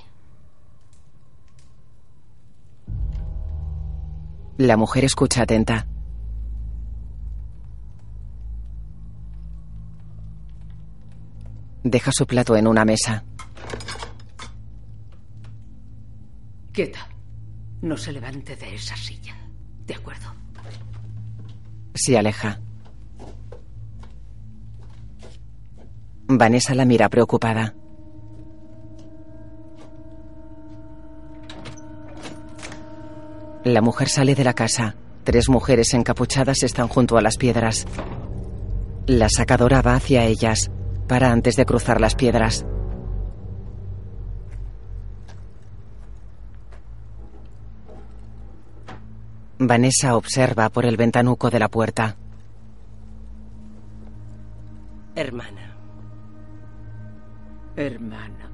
La 4.59 4.77
mujer 4.77 5.05
escucha 5.05 5.43
atenta. 5.43 5.89
Deja 11.83 12.13
su 12.13 12.29
plato 12.29 12.55
en 12.55 12.69
una 12.69 12.85
mesa. 12.85 13.25
Quieta. 16.73 17.09
No 17.83 17.97
se 17.97 18.13
levante 18.13 18.55
de 18.55 18.77
esa 18.77 18.97
silla. 18.97 19.37
De 19.85 19.95
acuerdo. 19.97 20.33
Se 21.99 22.17
aleja. 22.17 22.61
Vanessa 26.29 26.73
la 26.77 26.85
mira 26.85 27.09
preocupada. 27.09 27.75
La 33.65 33.83
mujer 33.83 34.09
sale 34.09 34.37
de 34.37 34.45
la 34.45 34.55
casa. 34.55 34.95
Tres 35.25 35.49
mujeres 35.49 35.93
encapuchadas 35.93 36.63
están 36.63 36.87
junto 36.87 37.19
a 37.19 37.21
las 37.21 37.37
piedras. 37.37 37.85
La 39.09 39.29
sacadora 39.29 39.83
va 39.83 39.97
hacia 39.97 40.25
ellas. 40.25 40.71
Para 41.09 41.33
antes 41.33 41.57
de 41.57 41.67
cruzar 41.67 42.01
las 42.01 42.15
piedras. 42.15 42.65
Vanessa 49.59 50.17
observa 50.17 50.69
por 50.71 50.87
el 50.87 50.97
ventanuco 50.97 51.51
de 51.51 51.59
la 51.59 51.69
puerta. 51.69 52.17
Hermana. 55.17 55.77
Hermana. 57.75 58.51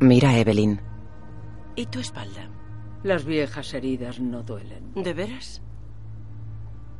Mira 0.00 0.30
a 0.30 0.38
Evelyn. 0.38 0.80
¿Y 1.74 1.86
tu 1.86 2.00
espalda? 2.00 2.48
Las 3.02 3.24
viejas 3.24 3.74
heridas 3.74 4.18
no 4.18 4.42
duelen. 4.42 4.94
¿De 4.94 5.12
veras? 5.12 5.60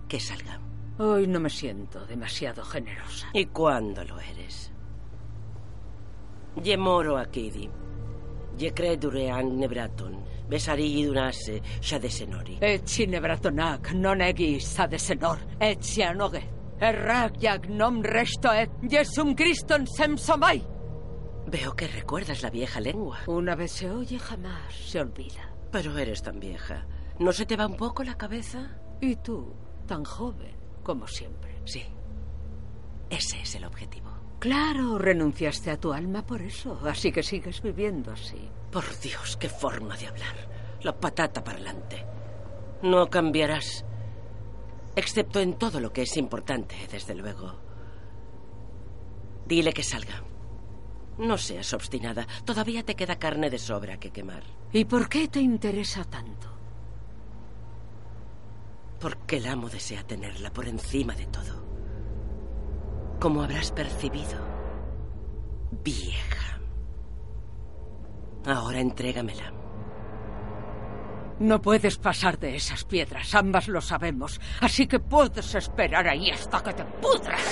Que 0.07 0.21
salga. 0.21 0.61
Hoy 0.99 1.27
no 1.27 1.41
me 1.41 1.51
siento 1.51 2.07
demasiado 2.07 2.63
generosa. 2.63 3.29
¿Y 3.33 3.47
cuándo 3.47 4.05
lo 4.05 4.21
eres? 4.21 4.71
Je 6.63 6.77
moro 6.77 7.17
akidi. 7.19 7.71
Je 8.59 8.73
credure 8.73 9.31
an 9.31 9.59
nebraton. 9.59 10.36
Besarigi 10.49 11.05
dunase 11.07 11.61
shadesenori. 11.81 12.59
Etsi 12.61 13.07
nebratonak 13.07 13.93
non 13.95 14.21
egi 14.21 14.61
sadesenor. 14.61 15.39
Etsi 15.61 16.03
anoge. 16.03 16.43
Errak 16.81 17.41
jak 17.41 17.69
nom 17.69 18.03
resto 18.03 18.53
et 18.53 18.71
Jesum 18.89 19.35
Christon 19.35 19.87
sem 19.87 20.17
somai. 20.17 20.63
Veo 21.49 21.75
que 21.75 21.87
recuerdas 21.87 22.43
la 22.43 22.51
vieja 22.51 22.81
lengua. 22.81 23.19
Una 23.27 23.55
vez 23.55 23.73
se 23.73 23.91
oye, 23.91 24.19
jamás 24.19 24.75
se 24.75 25.01
olvida. 25.01 25.55
Pero 25.71 25.97
eres 25.97 26.23
tan 26.23 26.39
vieja. 26.41 26.87
¿No 27.19 27.33
se 27.33 27.47
te 27.47 27.57
va 27.57 27.67
un 27.67 27.77
poco 27.77 28.03
la 28.03 28.17
cabeza? 28.17 28.79
Y 29.01 29.17
tú, 29.17 29.55
tan 29.87 30.05
joven 30.05 30.55
como 30.83 31.07
siempre. 31.07 31.61
Sí. 31.65 31.83
Ese 33.11 33.41
es 33.41 33.55
el 33.55 33.65
objetivo. 33.65 34.16
Claro, 34.47 34.97
renunciaste 34.97 35.73
a 35.73 35.77
tu 35.77 35.93
alma 35.93 36.25
por 36.25 36.41
eso, 36.41 36.79
así 36.85 37.11
que 37.11 37.25
sigues 37.25 37.61
viviendo 37.61 38.13
así. 38.13 38.49
Por 38.71 38.85
Dios, 39.01 39.37
qué 39.37 39.49
forma 39.49 39.97
de 39.97 40.07
hablar. 40.07 40.37
La 40.83 40.97
patata 40.97 41.43
para 41.43 41.57
adelante. 41.57 42.07
No 42.81 43.11
cambiarás. 43.11 43.85
Excepto 44.95 45.41
en 45.41 45.55
todo 45.55 45.81
lo 45.81 45.93
que 45.93 46.03
es 46.03 46.17
importante, 46.17 46.77
desde 46.89 47.17
luego. 47.17 47.59
Dile 49.47 49.73
que 49.73 49.83
salga. 49.83 50.23
No 51.19 51.39
seas 51.39 51.73
obstinada. 51.73 52.25
Todavía 52.45 52.85
te 52.85 52.95
queda 52.95 53.19
carne 53.19 53.51
de 53.51 53.59
sobra 53.59 53.99
que 53.99 54.13
quemar. 54.13 54.45
¿Y 54.73 54.85
por 54.85 55.09
qué 55.09 55.27
te 55.27 55.41
interesa 55.41 56.05
tanto? 56.05 56.47
Porque 59.01 59.39
el 59.39 59.47
amo 59.47 59.69
desea 59.69 60.05
tenerla 60.05 60.53
por 60.53 60.69
encima 60.69 61.17
de 61.17 61.27
todo. 61.27 61.66
Como 63.21 63.43
habrás 63.43 63.73
percibido, 63.73 64.39
vieja. 65.83 66.61
Ahora 68.47 68.81
entrégamela. 68.81 69.53
No 71.39 71.61
puedes 71.61 71.99
pasar 71.99 72.39
de 72.39 72.57
esas 72.57 72.85
piedras, 72.85 73.35
ambas 73.35 73.69
lo 73.69 73.81
sabemos. 73.81 74.41
Así 74.61 74.87
que 74.87 75.01
puedes 75.01 75.55
esperar 75.55 76.09
ahí 76.09 76.31
hasta 76.31 76.63
que 76.63 76.73
te 76.73 76.85
pudras. 76.85 77.43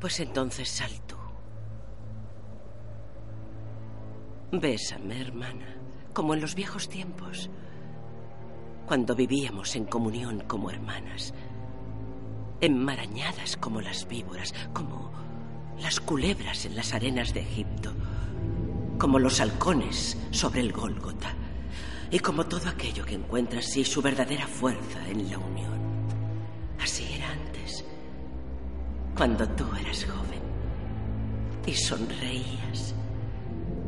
Pues 0.00 0.20
entonces 0.20 0.68
sal 0.68 0.92
tú. 1.06 1.16
Bésame, 4.52 5.20
hermana, 5.20 5.76
como 6.12 6.34
en 6.34 6.40
los 6.40 6.54
viejos 6.54 6.88
tiempos, 6.88 7.50
cuando 8.86 9.16
vivíamos 9.16 9.74
en 9.74 9.86
comunión 9.86 10.40
como 10.46 10.70
hermanas, 10.70 11.34
enmarañadas 12.64 13.56
como 13.56 13.80
las 13.80 14.08
víboras, 14.08 14.54
como 14.72 15.12
las 15.78 16.00
culebras 16.00 16.64
en 16.66 16.76
las 16.76 16.94
arenas 16.94 17.34
de 17.34 17.40
Egipto, 17.40 17.92
como 18.98 19.18
los 19.18 19.40
halcones 19.40 20.16
sobre 20.30 20.60
el 20.60 20.72
Gólgota, 20.72 21.34
y 22.10 22.18
como 22.18 22.46
todo 22.46 22.68
aquello 22.68 23.04
que 23.04 23.14
encuentra 23.14 23.58
así 23.58 23.84
su 23.84 24.00
verdadera 24.00 24.46
fuerza 24.46 25.06
en 25.08 25.30
la 25.30 25.38
unión. 25.38 25.72
Así 26.80 27.04
era 27.12 27.30
antes, 27.30 27.84
cuando 29.16 29.48
tú 29.48 29.64
eras 29.80 30.04
joven, 30.04 30.40
y 31.66 31.74
sonreías, 31.74 32.94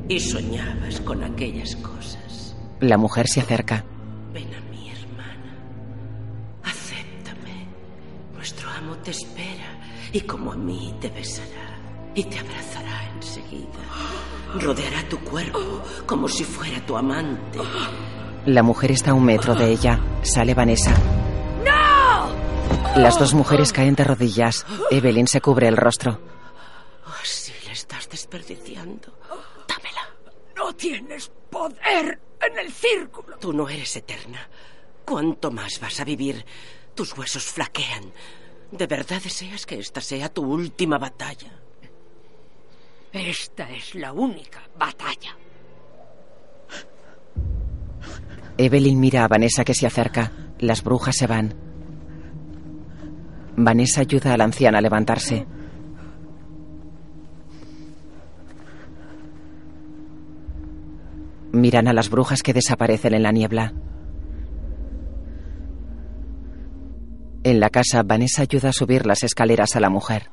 y 0.09 0.21
soñabas 0.21 1.01
con 1.01 1.23
aquellas 1.23 1.77
cosas. 1.77 2.57
La 2.81 2.97
mujer 2.97 3.27
se 3.29 3.41
acerca. 3.41 3.85
Ven 4.33 4.53
a 4.55 4.66
amo 8.77 8.97
te 8.99 9.11
espera 9.11 9.79
y 10.13 10.21
como 10.21 10.53
a 10.53 10.57
mí 10.57 10.95
te 11.01 11.09
besará 11.09 11.79
y 12.15 12.25
te 12.25 12.39
abrazará 12.39 13.11
enseguida. 13.15 13.67
Rodeará 14.55 15.09
tu 15.09 15.19
cuerpo 15.21 15.83
como 16.07 16.29
si 16.29 16.45
fuera 16.45 16.85
tu 16.87 16.97
amante. 16.97 17.59
La 18.47 18.63
mujer 18.63 18.93
está 18.93 19.11
a 19.11 19.15
un 19.15 19.25
metro 19.25 19.55
de 19.55 19.71
ella. 19.71 20.01
Sale 20.23 20.55
Vanessa. 20.55 20.95
¡No! 21.65 23.01
Las 23.01 23.19
dos 23.19 23.35
mujeres 23.35 23.73
caen 23.73 23.95
de 23.95 24.05
rodillas. 24.05 24.65
Evelyn 24.91 25.27
se 25.27 25.41
cubre 25.41 25.69
el 25.69 25.77
rostro. 25.77 26.21
Así 27.21 27.53
la 27.67 27.73
estás 27.73 28.09
desperdiciando. 28.09 29.19
Dámela. 29.69 30.09
No 30.57 30.73
tienes 30.75 31.31
poder 31.51 32.21
en 32.41 32.59
el 32.59 32.73
círculo. 32.73 33.37
Tú 33.39 33.53
no 33.53 33.69
eres 33.69 33.97
eterna. 33.97 34.49
¿Cuánto 35.05 35.51
más 35.51 35.81
vas 35.81 36.01
a 36.01 36.05
vivir? 36.05 36.45
Tus 36.95 37.17
huesos 37.17 37.45
flaquean. 37.45 38.13
¿De 38.71 38.87
verdad 38.87 39.23
deseas 39.23 39.65
que 39.65 39.79
esta 39.79 40.01
sea 40.01 40.29
tu 40.29 40.45
última 40.45 40.99
batalla? 40.99 41.53
Esta 43.13 43.71
es 43.71 43.95
la 43.95 44.13
única 44.13 44.61
batalla. 44.79 45.37
Evelyn 48.59 48.99
mira 48.99 49.25
a 49.25 49.29
Vanessa 49.29 49.65
que 49.65 49.75
se 49.75 49.87
acerca. 49.87 50.33
Las 50.59 50.83
brujas 50.83 51.17
se 51.17 51.27
van. 51.27 51.55
Vanessa 53.57 54.01
ayuda 54.01 54.35
a 54.35 54.37
la 54.37 54.45
anciana 54.45 54.79
a 54.79 54.83
levantarse. 54.83 55.47
Miran 61.53 61.89
a 61.89 61.95
las 61.95 62.11
brujas 62.11 62.43
que 62.43 62.53
desaparecen 62.53 63.15
en 63.15 63.23
la 63.23 63.33
niebla. 63.33 63.73
En 67.47 67.61
la 67.61 67.71
casa, 67.71 68.03
Vanessa 68.03 68.43
ayuda 68.43 68.71
a 68.71 68.73
subir 68.73 69.07
las 69.07 69.23
escaleras 69.23 69.77
a 69.77 69.81
la 69.81 69.89
mujer. 69.89 70.31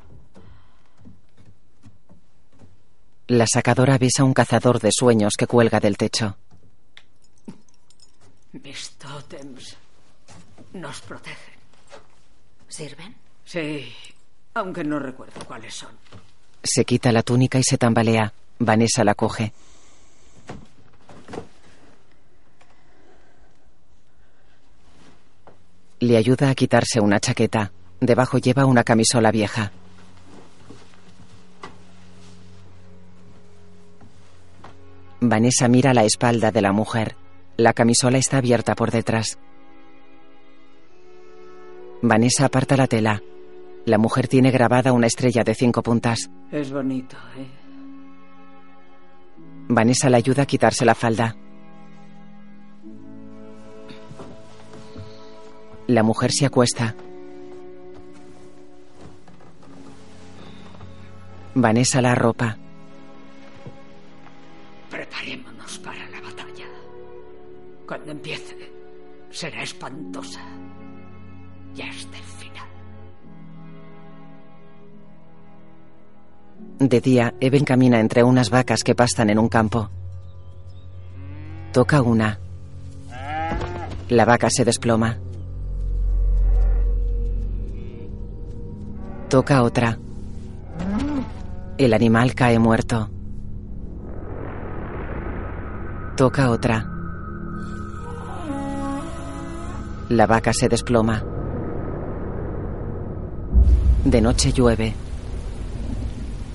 La 3.28 3.46
sacadora 3.46 4.00
besa 4.00 4.24
a 4.24 4.26
un 4.26 4.34
cazador 4.34 4.80
de 4.80 4.90
sueños 4.92 5.36
que 5.38 5.46
cuelga 5.46 5.80
del 5.80 5.96
techo. 5.96 6.38
Mis 8.54 8.94
tótems 8.98 9.78
nos 10.74 11.02
protegen. 11.02 11.54
¿Sirven? 12.68 13.14
Sí, 13.46 13.94
aunque 14.56 14.84
no 14.84 14.98
recuerdo 14.98 15.46
cuáles 15.46 15.76
son. 15.76 15.92
Se 16.64 16.84
quita 16.84 17.12
la 17.12 17.22
túnica 17.22 17.60
y 17.60 17.64
se 17.64 17.78
tambalea. 17.78 18.34
Vanessa 18.58 19.04
la 19.04 19.14
coge. 19.14 19.54
Le 26.04 26.18
ayuda 26.18 26.50
a 26.50 26.54
quitarse 26.54 27.00
una 27.00 27.18
chaqueta. 27.22 27.72
Debajo 28.02 28.38
lleva 28.38 28.66
una 28.66 28.84
camisola 28.84 29.32
vieja. 29.32 29.72
Vanessa 35.22 35.70
mira 35.70 35.94
la 35.94 36.04
espalda 36.04 36.52
de 36.52 36.62
la 36.62 36.74
mujer. 36.74 37.16
La 37.56 37.72
camisola 37.72 38.18
está 38.18 38.40
abierta 38.40 38.76
por 38.76 38.92
detrás. 38.92 39.40
Vanessa 42.02 42.48
aparta 42.48 42.76
la 42.76 42.88
tela. 42.88 43.24
La 43.86 43.98
mujer 43.98 44.28
tiene 44.28 44.52
grabada 44.52 44.92
una 44.92 45.08
estrella 45.08 45.46
de 45.46 45.56
cinco 45.56 45.84
puntas. 45.84 46.30
Es 46.52 46.70
bonito, 46.70 47.16
¿eh? 47.38 47.48
Vanessa 49.70 50.10
le 50.10 50.18
ayuda 50.18 50.44
a 50.44 50.48
quitarse 50.48 50.84
la 50.84 50.96
falda. 50.96 51.38
La 55.88 56.02
mujer 56.02 56.32
se 56.32 56.46
acuesta. 56.46 56.96
Vanessa 61.56 62.02
la 62.02 62.14
arropa. 62.14 62.58
Preparémonos 64.90 65.78
para 65.80 66.10
la 66.10 66.22
batalla. 66.22 66.66
Cuando 67.86 68.12
empiece, 68.12 68.72
será 69.30 69.62
espantosa. 69.62 70.42
Y 71.76 71.82
hasta 71.82 72.18
el 72.18 72.24
final. 72.24 72.68
De 76.80 77.02
día, 77.02 77.34
Eben 77.40 77.66
camina 77.66 78.00
entre 78.00 78.24
unas 78.24 78.50
vacas 78.50 78.84
que 78.84 78.96
pastan 78.96 79.30
en 79.30 79.38
un 79.38 79.50
campo. 79.50 79.90
Toca 81.74 82.02
una. 82.02 82.40
La 84.10 84.26
vaca 84.26 84.50
se 84.50 84.64
desploma. 84.64 85.18
Toca 89.34 89.64
otra. 89.64 89.98
El 91.80 91.96
animal 91.96 92.36
cae 92.36 92.60
muerto. 92.60 93.10
Toca 96.16 96.52
otra. 96.52 96.88
La 100.10 100.28
vaca 100.28 100.54
se 100.54 100.70
desploma. 100.70 101.24
De 104.06 104.22
noche 104.22 104.54
llueve. 104.54 104.94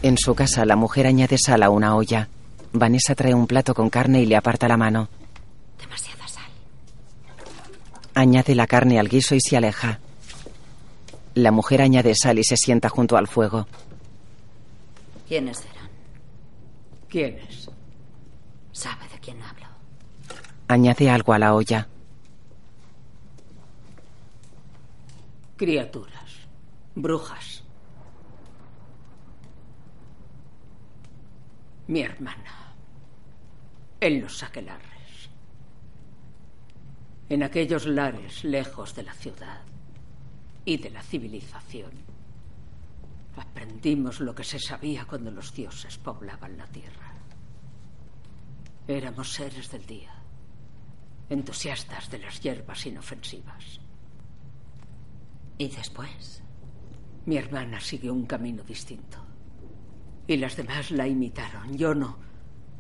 En 0.03 0.17
su 0.17 0.37
casa, 0.37 0.65
la 0.65 0.77
mujer 0.77 1.09
añade 1.09 1.37
sal 1.37 1.65
a 1.65 1.71
una 1.71 1.97
olla. 1.97 2.29
Vanessa 2.73 3.17
trae 3.17 3.35
un 3.35 3.49
plato 3.49 3.75
con 3.75 3.91
carne 3.91 4.23
y 4.23 4.27
le 4.27 4.37
aparta 4.37 4.69
la 4.69 4.77
mano. 4.77 5.09
Demasiada 5.81 6.29
sal. 6.29 6.53
Añade 8.15 8.55
la 8.55 8.69
carne 8.69 9.01
al 9.01 9.09
guiso 9.09 9.35
y 9.35 9.41
se 9.41 9.57
aleja. 9.57 9.99
La 11.39 11.53
mujer 11.53 11.83
añade 11.83 12.17
sal 12.17 12.41
y 12.41 12.43
se 12.43 12.57
sienta 12.57 12.89
junto 12.89 13.17
al 13.17 13.29
fuego. 13.29 13.69
¿Quiénes 15.29 15.59
serán? 15.59 15.89
¿Quiénes? 17.09 17.71
¿Sabe 18.73 19.07
de 19.09 19.21
quién 19.21 19.41
hablo? 19.41 19.67
Añade 20.67 21.09
algo 21.09 21.33
a 21.33 21.39
la 21.39 21.55
olla. 21.55 21.87
Criaturas. 25.57 26.49
Brujas. 26.97 27.63
Mi 31.87 32.01
hermana. 32.01 32.75
En 34.01 34.23
los 34.23 34.43
aquelares. 34.43 35.31
En 37.29 37.45
aquellos 37.45 37.87
lares 37.87 38.43
lejos 38.43 38.97
de 38.97 39.05
la 39.05 39.15
ciudad 39.15 39.68
y 40.69 40.77
de 40.77 40.91
la 40.91 41.03
civilización. 41.03 41.93
Aprendimos 43.37 44.21
lo 44.21 44.35
que 44.35 44.45
se 44.45 44.59
sabía 44.59 45.07
cuando 45.07 45.31
los 45.31 45.55
dioses 45.55 45.97
poblaban 45.97 46.59
la 46.59 46.67
tierra. 46.67 47.15
Éramos 48.87 49.33
seres 49.33 49.71
del 49.71 49.87
día, 49.87 50.13
entusiastas 51.31 52.11
de 52.11 52.19
las 52.19 52.39
hierbas 52.43 52.85
inofensivas. 52.85 53.81
¿Y 55.57 55.69
después? 55.69 56.43
Mi 57.25 57.39
hermana 57.39 57.81
siguió 57.81 58.13
un 58.13 58.27
camino 58.27 58.63
distinto. 58.63 59.25
Y 60.27 60.37
las 60.37 60.55
demás 60.55 60.91
la 60.91 61.09
imitaron, 61.09 61.79
yo 61.79 61.95
no. 61.95 62.19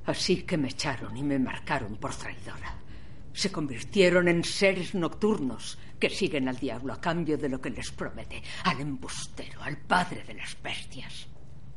Así 0.05 0.42
que 0.42 0.59
me 0.59 0.68
echaron 0.68 1.16
y 1.16 1.22
me 1.22 1.38
marcaron 1.38 1.96
por 1.96 2.14
traidora. 2.14 2.83
Se 3.32 3.52
convirtieron 3.52 4.28
en 4.28 4.44
seres 4.44 4.94
nocturnos 4.94 5.78
que 5.98 6.10
siguen 6.10 6.48
al 6.48 6.56
diablo 6.56 6.92
a 6.92 7.00
cambio 7.00 7.38
de 7.38 7.48
lo 7.48 7.60
que 7.60 7.70
les 7.70 7.90
promete, 7.90 8.42
al 8.64 8.80
embustero, 8.80 9.62
al 9.62 9.76
padre 9.76 10.24
de 10.24 10.34
las 10.34 10.60
bestias. 10.62 11.26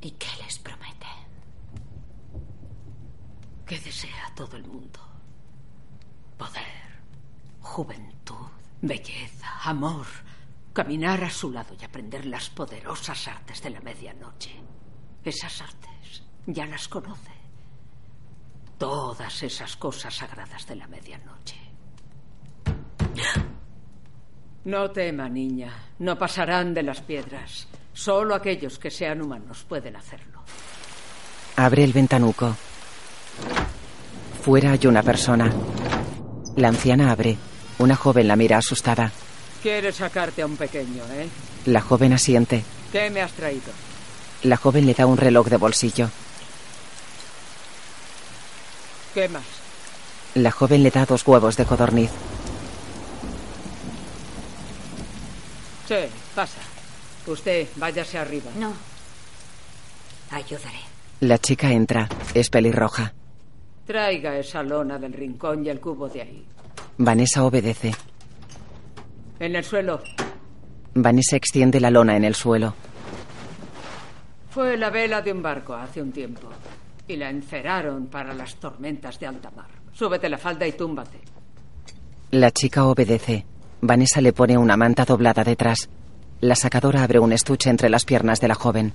¿Y 0.01 0.11
qué 0.11 0.29
les 0.43 0.59
promete? 0.59 1.07
¿Qué 3.65 3.79
desea 3.79 4.33
todo 4.35 4.57
el 4.57 4.65
mundo? 4.65 4.99
Poder, 6.37 7.01
juventud, 7.61 8.47
belleza, 8.81 9.47
amor, 9.63 10.07
caminar 10.73 11.23
a 11.23 11.29
su 11.29 11.51
lado 11.51 11.75
y 11.79 11.83
aprender 11.83 12.25
las 12.25 12.49
poderosas 12.49 13.27
artes 13.27 13.61
de 13.61 13.69
la 13.69 13.81
medianoche. 13.81 14.51
Esas 15.23 15.61
artes 15.61 16.23
ya 16.47 16.65
las 16.65 16.87
conoce. 16.87 17.40
Todas 18.82 19.44
esas 19.44 19.78
cosas 19.78 20.12
sagradas 20.12 20.65
de 20.65 20.76
la 20.76 20.88
medianoche. 20.88 21.56
No 24.65 24.89
tema, 24.89 25.30
niña. 25.30 25.72
No 26.00 26.17
pasarán 26.17 26.74
de 26.74 26.82
las 26.82 27.00
piedras. 27.00 27.67
Solo 27.94 28.34
aquellos 28.34 28.80
que 28.80 28.89
sean 28.89 29.22
humanos 29.22 29.67
pueden 29.70 29.96
hacerlo. 29.98 30.41
Abre 31.58 31.84
el 31.84 31.94
ventanuco. 31.94 32.56
Fuera 34.41 34.72
hay 34.72 34.88
una 34.88 35.04
persona. 35.04 35.54
La 36.56 36.70
anciana 36.70 37.12
abre. 37.12 37.38
Una 37.78 37.96
joven 37.96 38.28
la 38.28 38.36
mira 38.36 38.58
asustada. 38.58 39.12
Quieres 39.62 39.98
sacarte 39.98 40.41
a 40.41 40.48
un 40.48 40.58
pequeño, 40.58 41.04
¿eh? 41.13 41.30
La 41.67 41.82
joven 41.82 42.13
asiente. 42.13 42.63
¿Qué 42.91 43.12
me 43.12 43.22
has 43.22 43.34
traído? 43.34 43.72
La 44.41 44.58
joven 44.58 44.88
le 44.88 44.96
da 44.96 45.06
un 45.06 45.17
reloj 45.17 45.50
de 45.50 45.58
bolsillo. 45.58 46.10
¿Qué 49.13 49.28
más? 49.30 49.43
La 50.36 50.52
joven 50.52 50.84
le 50.84 50.91
da 50.91 51.06
dos 51.06 51.28
huevos 51.28 51.58
de 51.58 51.65
codorniz. 51.65 52.12
Sí, 55.88 55.95
pasa. 56.34 56.60
Usted, 57.28 57.67
váyase 57.76 58.17
arriba. 58.17 58.50
No. 58.58 58.74
Ayudaré. 60.32 60.80
La 61.19 61.38
chica 61.38 61.71
entra. 61.71 62.08
Es 62.34 62.50
pelirroja. 62.50 63.13
Traiga 63.86 64.38
esa 64.38 64.63
lona 64.63 64.97
del 64.97 65.13
rincón 65.13 65.65
y 65.65 65.69
el 65.69 65.82
cubo 65.82 66.08
de 66.08 66.21
ahí. 66.21 66.45
Vanessa 66.97 67.43
obedece. 67.43 67.93
En 69.39 69.56
el 69.56 69.63
suelo. 69.65 70.02
Vanessa 70.93 71.36
extiende 71.36 71.80
la 71.80 71.91
lona 71.91 72.15
en 72.15 72.24
el 72.24 72.36
suelo. 72.36 72.74
Fue 74.50 74.78
la 74.78 74.89
vela 74.89 75.21
de 75.21 75.32
un 75.32 75.41
barco 75.41 75.74
hace 75.74 76.02
un 76.02 76.12
tiempo. 76.12 76.50
Y 77.12 77.17
la 77.17 77.30
enceraron 77.30 78.08
para 78.08 78.34
las 78.34 78.56
tormentas 78.56 79.19
de 79.19 79.28
alta 79.28 79.52
mar. 79.52 79.67
Súbete 79.91 80.30
la 80.30 80.38
falda 80.38 80.65
y 80.65 80.71
túmbate. 80.71 81.19
La 82.32 82.52
chica 82.52 82.86
obedece. 82.86 83.45
Vanessa 83.82 84.21
le 84.21 84.32
pone 84.32 84.58
una 84.58 84.78
manta 84.78 85.04
doblada 85.04 85.43
detrás. 85.43 85.89
La 86.39 86.56
sacadora 86.56 87.04
abre 87.04 87.19
un 87.19 87.34
estuche 87.34 87.69
entre 87.69 87.89
las 87.89 88.06
piernas 88.06 88.39
de 88.39 88.47
la 88.47 88.56
joven. 88.56 88.93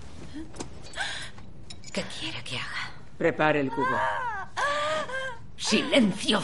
¿Qué 1.93 2.03
quiere 2.19 2.43
que 2.43 2.57
haga? 2.57 2.91
Prepare 3.19 3.61
el 3.61 3.69
cubo. 3.69 3.85
¡Silencio! 5.59 6.41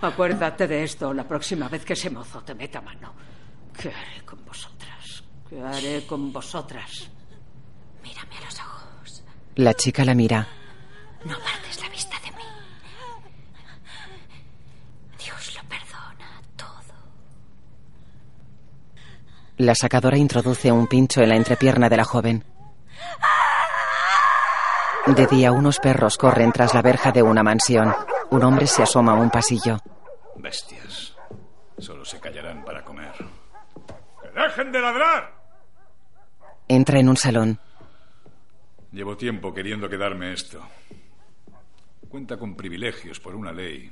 Acuérdate 0.00 0.66
de 0.66 0.82
esto 0.82 1.14
la 1.14 1.22
próxima 1.22 1.68
vez 1.68 1.84
que 1.84 1.92
ese 1.92 2.10
mozo 2.10 2.42
te 2.42 2.52
meta 2.56 2.80
mano. 2.80 3.12
¿Qué 3.80 3.90
haré 3.90 4.24
con 4.24 4.44
vosotras? 4.44 5.22
¿Qué 5.48 5.60
haré 5.62 6.04
con 6.04 6.32
vosotras? 6.32 7.08
Mírame 8.02 8.38
a 8.38 8.44
los 8.44 8.58
ojos. 8.58 9.22
La 9.54 9.72
chica 9.72 10.04
la 10.04 10.16
mira. 10.16 10.48
No 11.26 11.34
apartes 11.34 11.82
la 11.82 11.88
vista 11.88 12.16
de 12.20 12.30
mí. 12.30 12.44
Dios 15.18 15.56
lo 15.56 15.68
perdona 15.68 16.40
todo. 16.56 16.94
La 19.56 19.74
sacadora 19.74 20.16
introduce 20.16 20.70
un 20.70 20.86
pincho 20.86 21.22
en 21.22 21.30
la 21.30 21.36
entrepierna 21.36 21.88
de 21.88 21.96
la 21.96 22.04
joven. 22.04 22.44
De 25.06 25.26
día, 25.26 25.50
unos 25.50 25.80
perros 25.80 26.16
corren 26.16 26.52
tras 26.52 26.74
la 26.74 26.82
verja 26.82 27.10
de 27.10 27.22
una 27.22 27.42
mansión. 27.42 27.92
Un 28.30 28.44
hombre 28.44 28.66
se 28.68 28.84
asoma 28.84 29.12
a 29.12 29.16
un 29.16 29.30
pasillo. 29.30 29.78
Bestias. 30.36 31.16
Solo 31.78 32.04
se 32.04 32.20
callarán 32.20 32.64
para 32.64 32.84
comer. 32.84 33.14
¡Que 34.22 34.40
dejen 34.40 34.70
de 34.70 34.80
ladrar! 34.80 35.32
Entra 36.68 37.00
en 37.00 37.08
un 37.08 37.16
salón. 37.16 37.60
Llevo 38.92 39.16
tiempo 39.16 39.52
queriendo 39.52 39.88
quedarme 39.88 40.32
esto. 40.32 40.60
Cuenta 42.08 42.38
con 42.38 42.56
privilegios 42.56 43.20
por 43.20 43.34
una 43.34 43.52
ley 43.52 43.90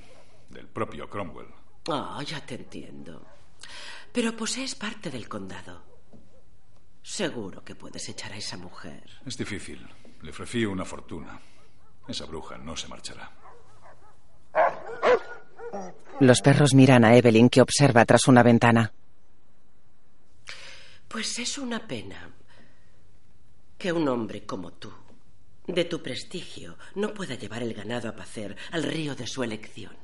del 0.49 0.67
propio 0.69 1.09
Cromwell. 1.09 1.49
Ah, 1.89 2.23
ya 2.25 2.45
te 2.45 2.55
entiendo. 2.55 3.27
Pero 4.13 4.37
posees 4.37 4.75
parte 4.75 5.11
del 5.11 5.29
condado. 5.29 5.83
Seguro 7.03 7.63
que 7.65 7.75
puedes 7.75 8.09
echar 8.09 8.33
a 8.33 8.37
esa 8.37 8.57
mujer. 8.57 9.03
Es 9.27 9.37
difícil. 9.37 9.87
Le 10.23 10.31
ofrecí 10.31 10.65
una 10.65 10.85
fortuna. 10.85 11.39
Esa 12.09 12.25
bruja 12.25 12.57
no 12.57 12.77
se 12.77 12.89
marchará. 12.89 13.31
Los 16.21 16.41
perros 16.41 16.73
miran 16.75 17.05
a 17.05 17.17
Evelyn 17.17 17.51
que 17.51 17.61
observa 17.61 18.05
tras 18.05 18.29
una 18.29 18.43
ventana. 18.43 18.93
Pues 21.09 21.39
es 21.39 21.59
una 21.59 21.87
pena 21.87 22.31
que 23.77 23.93
un 23.93 24.09
hombre 24.09 24.47
como 24.47 24.73
tú, 24.73 24.93
de 25.67 25.85
tu 25.85 26.03
prestigio, 26.03 26.77
no 26.95 27.15
pueda 27.15 27.35
llevar 27.35 27.63
el 27.63 27.75
ganado 27.75 28.09
a 28.09 28.17
pacer 28.17 28.57
al 28.71 28.83
río 28.83 29.15
de 29.15 29.27
su 29.27 29.43
elección. 29.43 29.97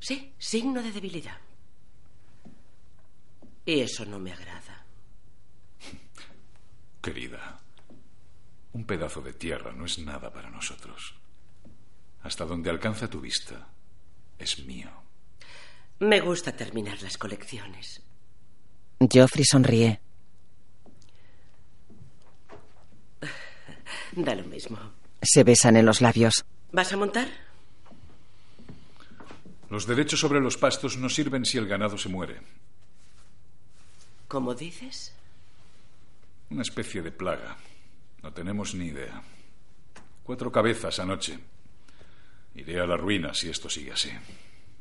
Sí, 0.00 0.34
signo 0.38 0.82
de 0.82 0.92
debilidad. 0.92 1.38
Y 3.66 3.80
eso 3.80 4.04
no 4.06 4.18
me 4.18 4.32
agrada. 4.32 4.84
Querida, 7.02 7.60
un 8.72 8.84
pedazo 8.84 9.20
de 9.20 9.34
tierra 9.34 9.72
no 9.72 9.84
es 9.84 9.98
nada 9.98 10.32
para 10.32 10.50
nosotros. 10.50 11.14
Hasta 12.22 12.44
donde 12.44 12.70
alcanza 12.70 13.08
tu 13.08 13.20
vista 13.20 13.68
es 14.38 14.64
mío. 14.64 14.90
Me 16.00 16.20
gusta 16.20 16.56
terminar 16.56 17.02
las 17.02 17.18
colecciones. 17.18 18.02
Geoffrey 18.98 19.44
sonríe. 19.44 20.00
Da 24.24 24.34
lo 24.34 24.44
mismo. 24.44 24.78
Se 25.22 25.44
besan 25.44 25.76
en 25.76 25.86
los 25.86 26.00
labios. 26.00 26.44
¿Vas 26.72 26.92
a 26.92 26.96
montar? 26.96 27.28
Los 29.68 29.86
derechos 29.86 30.18
sobre 30.20 30.40
los 30.40 30.56
pastos 30.56 30.96
no 30.96 31.08
sirven 31.08 31.44
si 31.44 31.58
el 31.58 31.66
ganado 31.66 31.96
se 31.96 32.08
muere. 32.08 32.40
¿Cómo 34.28 34.54
dices? 34.54 35.12
Una 36.50 36.62
especie 36.62 37.02
de 37.02 37.12
plaga. 37.12 37.56
No 38.22 38.32
tenemos 38.32 38.74
ni 38.74 38.86
idea. 38.86 39.22
Cuatro 40.24 40.50
cabezas 40.50 40.98
anoche. 40.98 41.38
Iré 42.54 42.80
a 42.80 42.86
la 42.86 42.96
ruina 42.96 43.32
si 43.32 43.48
esto 43.48 43.70
sigue 43.70 43.92
así. 43.92 44.10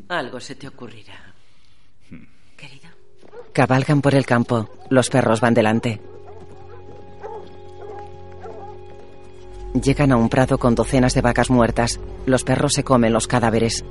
Algo 0.07 0.39
se 0.39 0.55
te 0.55 0.67
ocurrirá. 0.67 1.33
querido. 2.57 2.89
Cabalgan 3.53 4.01
por 4.01 4.15
el 4.15 4.25
campo. 4.25 4.69
Los 4.89 5.09
perros 5.09 5.39
van 5.39 5.53
delante. 5.53 6.01
Llegan 9.81 10.11
a 10.11 10.17
un 10.17 10.29
prado 10.29 10.57
con 10.57 10.75
docenas 10.75 11.13
de 11.13 11.21
vacas 11.21 11.49
muertas. 11.49 11.99
Los 12.25 12.43
perros 12.43 12.73
se 12.73 12.83
comen 12.83 13.13
los 13.13 13.27
cadáveres. 13.27 13.85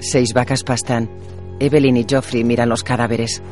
Seis 0.00 0.34
vacas 0.34 0.62
pastan. 0.64 1.08
Evelyn 1.58 1.96
y 1.96 2.04
Geoffrey 2.04 2.44
miran 2.44 2.68
los 2.68 2.82
cadáveres. 2.82 3.42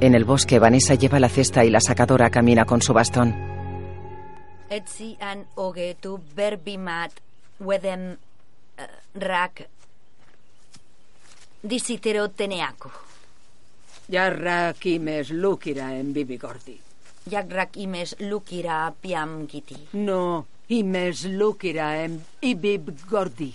En 0.00 0.14
el 0.14 0.24
bosque, 0.24 0.58
Vanessa 0.58 0.94
lleva 0.94 1.20
la 1.20 1.28
cesta 1.28 1.64
y 1.64 1.70
la 1.70 1.80
sacadora 1.80 2.30
camina 2.30 2.64
con 2.64 2.80
su 2.80 2.92
bastón. 2.94 3.34
Jarrak 14.10 14.86
imes 14.86 15.30
lukira 15.30 15.94
en 15.94 16.14
bibigordi. 16.14 16.78
Jakrak 17.28 17.76
imes 17.76 18.16
lukira 18.20 18.94
piam 19.02 19.46
giti. 19.46 19.76
No, 19.92 20.46
imes 20.68 21.26
lukira 21.26 22.04
en 22.04 22.24
ibib 22.40 22.88
gordi. 23.10 23.52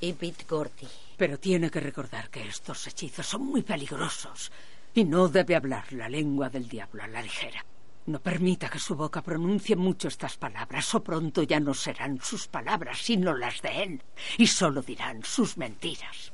Ibit 0.00 0.48
gordi. 0.48 0.88
Pero 1.16 1.38
tiene 1.38 1.70
que 1.70 1.78
recordar 1.78 2.28
que 2.28 2.48
estos 2.48 2.88
hechizos 2.88 3.26
son 3.26 3.46
muy 3.46 3.62
peligrosos 3.62 4.50
y 4.94 5.04
no 5.04 5.28
debe 5.28 5.54
hablar 5.54 5.92
la 5.92 6.08
lengua 6.08 6.48
del 6.48 6.68
diablo 6.68 7.04
a 7.04 7.06
la 7.06 7.22
ligera. 7.22 7.64
No 8.06 8.18
permita 8.18 8.68
que 8.68 8.80
su 8.80 8.96
boca 8.96 9.22
pronuncie 9.22 9.76
mucho 9.76 10.08
estas 10.08 10.36
palabras, 10.36 10.92
o 10.94 11.04
pronto 11.04 11.44
ya 11.44 11.60
no 11.60 11.74
serán 11.74 12.20
sus 12.20 12.48
palabras, 12.48 12.98
sino 12.98 13.36
las 13.36 13.62
de 13.62 13.82
él, 13.82 14.02
y 14.38 14.46
solo 14.48 14.82
dirán 14.82 15.22
sus 15.22 15.56
mentiras. 15.56 16.32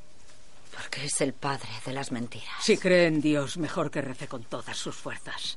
Porque 0.75 1.05
es 1.05 1.21
el 1.21 1.33
padre 1.33 1.69
de 1.87 1.93
las 1.93 2.11
mentiras. 2.11 2.55
Si 2.61 2.77
cree 2.77 3.07
en 3.07 3.21
Dios, 3.21 3.57
mejor 3.59 3.91
que 3.91 4.03
rece 4.03 4.27
con 4.27 4.45
todas 4.45 4.77
sus 4.77 4.97
fuerzas. 4.97 5.57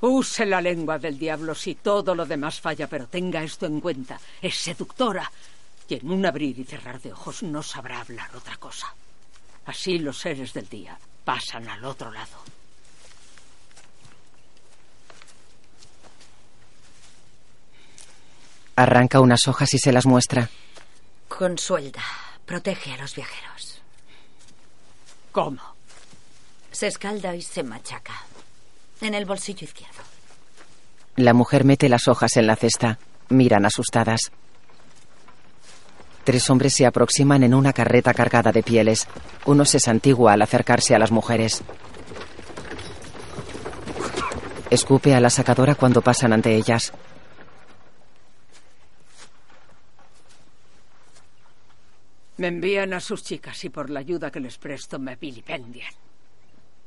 Use 0.00 0.46
la 0.46 0.60
lengua 0.60 0.98
del 0.98 1.18
diablo 1.18 1.54
si 1.54 1.74
todo 1.74 2.14
lo 2.14 2.24
demás 2.24 2.60
falla, 2.60 2.86
pero 2.86 3.08
tenga 3.08 3.42
esto 3.42 3.66
en 3.66 3.80
cuenta. 3.80 4.20
Es 4.40 4.56
seductora 4.56 5.30
y 5.88 5.94
en 5.94 6.10
un 6.10 6.24
abrir 6.24 6.58
y 6.58 6.64
cerrar 6.64 7.00
de 7.00 7.12
ojos 7.12 7.42
no 7.42 7.62
sabrá 7.62 8.00
hablar 8.00 8.30
otra 8.36 8.56
cosa. 8.58 8.94
Así 9.66 9.98
los 9.98 10.18
seres 10.18 10.52
del 10.52 10.68
día 10.68 10.96
pasan 11.24 11.68
al 11.68 11.84
otro 11.84 12.12
lado. 12.12 12.38
Arranca 18.76 19.20
unas 19.20 19.48
hojas 19.48 19.74
y 19.74 19.78
se 19.78 19.90
las 19.92 20.06
muestra. 20.06 20.48
Consuelda. 21.26 22.02
Protege 22.46 22.92
a 22.92 22.98
los 22.98 23.16
viajeros. 23.16 23.77
¿Cómo? 25.32 25.60
Se 26.70 26.86
escalda 26.86 27.34
y 27.34 27.42
se 27.42 27.62
machaca. 27.62 28.14
En 29.00 29.14
el 29.14 29.24
bolsillo 29.24 29.64
izquierdo. 29.64 30.02
La 31.16 31.34
mujer 31.34 31.64
mete 31.64 31.88
las 31.88 32.08
hojas 32.08 32.36
en 32.36 32.46
la 32.46 32.56
cesta. 32.56 32.98
Miran 33.28 33.66
asustadas. 33.66 34.32
Tres 36.24 36.48
hombres 36.50 36.74
se 36.74 36.86
aproximan 36.86 37.42
en 37.42 37.54
una 37.54 37.72
carreta 37.72 38.12
cargada 38.12 38.52
de 38.52 38.62
pieles. 38.62 39.06
Uno 39.46 39.64
se 39.64 39.80
santigua 39.80 40.34
al 40.34 40.42
acercarse 40.42 40.94
a 40.94 40.98
las 40.98 41.10
mujeres. 41.10 41.62
Escupe 44.70 45.14
a 45.14 45.20
la 45.20 45.30
sacadora 45.30 45.74
cuando 45.74 46.02
pasan 46.02 46.32
ante 46.32 46.54
ellas. 46.54 46.92
Me 52.38 52.46
envían 52.46 52.92
a 52.92 53.00
sus 53.00 53.24
chicas 53.24 53.64
y 53.64 53.68
por 53.68 53.90
la 53.90 54.00
ayuda 54.00 54.30
que 54.30 54.40
les 54.40 54.58
presto 54.58 54.98
me 54.98 55.16
vilipendian. 55.16 55.92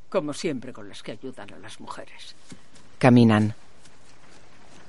Como 0.09 0.33
siempre 0.33 0.71
con 0.71 0.87
las 0.87 1.03
que 1.03 1.11
ayudan 1.11 1.53
a 1.53 1.59
las 1.59 1.79
mujeres. 1.79 2.35
Caminan. 2.97 3.53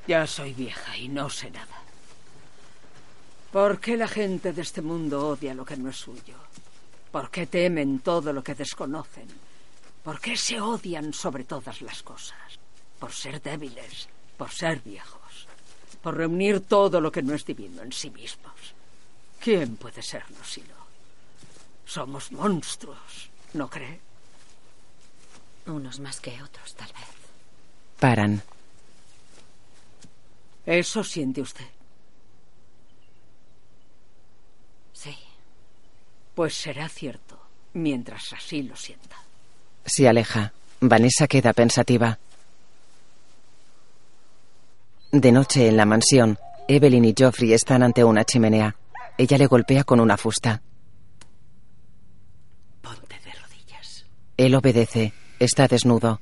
Ya 0.07 0.27
soy 0.27 0.53
vieja 0.53 0.97
y 0.97 1.09
no 1.09 1.29
sé 1.31 1.51
nada. 1.51 1.83
¿Por 3.51 3.81
qué 3.81 3.97
la 3.97 4.09
gente 4.09 4.53
de 4.53 4.63
este 4.63 4.83
mundo 4.83 5.29
odia 5.29 5.53
lo 5.53 5.65
que 5.65 5.77
no 5.77 5.91
es 5.91 5.97
suyo? 5.97 6.37
¿Por 7.11 7.31
qué 7.31 7.47
temen 7.47 7.99
todo 7.99 8.33
lo 8.33 8.43
que 8.43 8.55
desconocen? 8.55 9.27
¿Por 10.03 10.21
qué 10.21 10.37
se 10.37 10.61
odian 10.61 11.13
sobre 11.13 11.45
todas 11.45 11.83
las 11.83 12.03
cosas? 12.03 12.59
Por 12.99 13.13
ser 13.13 13.43
débiles, 13.43 14.09
por 14.37 14.51
ser 14.51 14.81
viejos, 14.81 15.47
por 16.01 16.17
reunir 16.17 16.61
todo 16.61 17.01
lo 17.01 17.11
que 17.11 17.23
no 17.23 17.35
es 17.35 17.45
divino 17.45 17.83
en 17.83 17.93
sí 17.93 18.11
mismos. 18.11 18.72
¿Quién 19.43 19.77
puede 19.77 20.03
serlo 20.03 20.37
si 20.45 20.61
no? 20.61 20.77
Somos 21.85 22.31
monstruos, 22.31 23.29
¿no 23.55 23.69
cree? 23.69 23.99
Unos 25.67 25.99
más 25.99 26.21
que 26.21 26.41
otros, 26.41 26.75
tal 26.75 26.87
vez. 26.93 27.09
Paran. 27.99 28.41
¿Eso 30.65 31.03
siente 31.03 31.41
usted? 31.41 31.67
Sí. 34.93 35.17
Pues 36.37 36.55
será 36.55 36.89
cierto, 36.89 37.37
mientras 37.75 38.33
así 38.33 38.63
lo 38.63 38.77
sienta. 38.77 39.17
Se 39.85 40.09
aleja. 40.09 40.53
Vanessa 40.81 41.27
queda 41.27 41.53
pensativa. 41.53 42.19
De 45.11 45.33
noche 45.33 45.69
en 45.69 45.77
la 45.77 45.85
mansión, 45.85 46.39
Evelyn 46.69 47.05
y 47.05 47.15
Geoffrey 47.17 47.53
están 47.53 47.83
ante 47.83 48.03
una 48.05 48.25
chimenea. 48.25 48.77
Ella 49.19 49.39
le 49.39 49.47
golpea 49.47 49.85
con 49.85 50.01
una 50.01 50.17
fusta. 50.17 50.63
Ponte 52.81 53.17
de 53.25 53.33
rodillas. 53.33 54.07
Él 54.37 54.55
obedece. 54.55 55.13
Está 55.39 55.67
desnudo. 55.69 56.21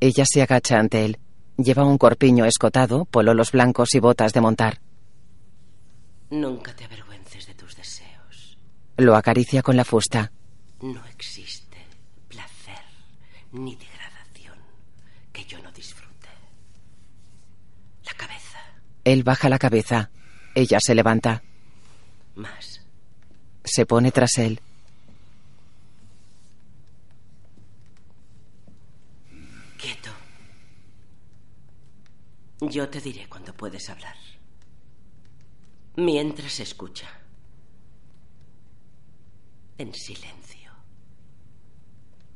Ella 0.00 0.24
se 0.26 0.42
agacha 0.42 0.78
ante 0.78 1.04
él. 1.04 1.18
Lleva 1.56 1.84
un 1.84 1.98
corpiño 1.98 2.46
escotado, 2.46 3.04
pololos 3.04 3.52
blancos 3.52 3.94
y 3.94 4.00
botas 4.00 4.32
de 4.32 4.40
montar. 4.40 4.80
Nunca 6.30 6.74
te 6.74 6.84
avergüences 6.84 7.46
de 7.46 7.54
tus 7.54 7.76
deseos. 7.76 8.58
Lo 8.96 9.14
acaricia 9.14 9.62
con 9.62 9.76
la 9.76 9.84
fusta. 9.84 10.32
No 10.80 11.04
existe 11.06 11.76
placer 12.28 12.80
ni 13.52 13.76
degradación 13.76 14.56
que 15.32 15.44
yo 15.44 15.60
no 15.60 15.70
disfrute. 15.72 16.28
La 18.06 18.12
cabeza. 18.14 18.58
Él 19.10 19.24
baja 19.24 19.48
la 19.48 19.58
cabeza. 19.58 20.08
Ella 20.54 20.78
se 20.78 20.94
levanta. 20.94 21.42
Más. 22.36 22.80
Se 23.64 23.84
pone 23.84 24.12
tras 24.12 24.38
él. 24.38 24.60
Quieto. 29.76 30.10
Yo 32.60 32.88
te 32.88 33.00
diré 33.00 33.28
cuando 33.28 33.52
puedes 33.52 33.90
hablar. 33.90 34.14
Mientras 35.96 36.60
escucha. 36.60 37.08
En 39.76 39.92
silencio. 39.92 40.70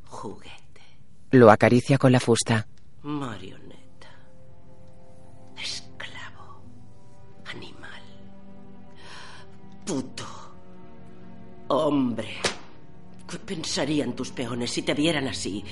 Juguete. 0.07 0.83
Lo 1.31 1.53
acaricia 1.53 1.99
con 1.99 2.11
la 2.11 2.19
fusta. 2.19 2.67
Marioneta. 3.03 3.85
Puto. 9.85 10.25
Hombre. 11.68 12.29
¿Qué 13.29 13.38
pensarían 13.38 14.14
tus 14.14 14.31
peones 14.31 14.70
si 14.70 14.83
te 14.83 14.95
vieran 14.95 15.28
así? 15.28 15.62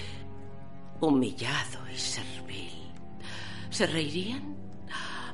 Humillado 1.00 1.80
y 1.92 1.98
servil. 1.98 2.72
¿Se 3.70 3.86
reirían? 3.86 4.56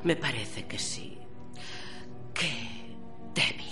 Me 0.04 0.14
parece 0.16 0.66
que 0.66 0.78
sí. 0.78 1.18
Qué 2.32 2.52
débil. 3.34 3.66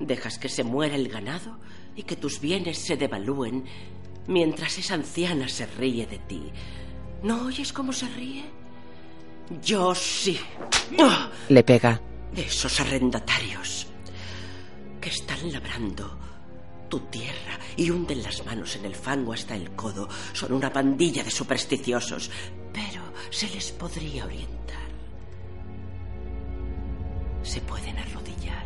Dejas 0.00 0.38
que 0.38 0.48
se 0.48 0.64
muera 0.64 0.96
el 0.96 1.08
ganado 1.08 1.58
y 1.94 2.02
que 2.02 2.16
tus 2.16 2.40
bienes 2.40 2.78
se 2.78 2.96
devalúen 2.96 3.64
mientras 4.26 4.76
esa 4.78 4.94
anciana 4.94 5.48
se 5.48 5.66
ríe 5.66 6.06
de 6.06 6.18
ti. 6.18 6.50
¿No 7.22 7.46
oyes 7.46 7.72
cómo 7.72 7.92
se 7.92 8.08
ríe? 8.08 8.44
Yo 9.62 9.94
sí. 9.94 10.38
Le 11.48 11.62
pega. 11.62 12.00
Esos 12.34 12.80
arrendatarios 12.80 13.86
están 15.08 15.52
labrando 15.52 16.18
tu 16.88 17.00
tierra 17.00 17.58
y 17.76 17.90
hunden 17.90 18.22
las 18.22 18.44
manos 18.46 18.76
en 18.76 18.84
el 18.84 18.94
fango 18.94 19.32
hasta 19.32 19.54
el 19.54 19.70
codo 19.72 20.08
son 20.32 20.52
una 20.52 20.72
pandilla 20.72 21.24
de 21.24 21.30
supersticiosos, 21.30 22.30
pero 22.72 23.02
se 23.30 23.48
les 23.48 23.72
podría 23.72 24.24
orientar. 24.24 24.76
Se 27.42 27.60
pueden 27.60 27.96
arrodillar. 27.98 28.64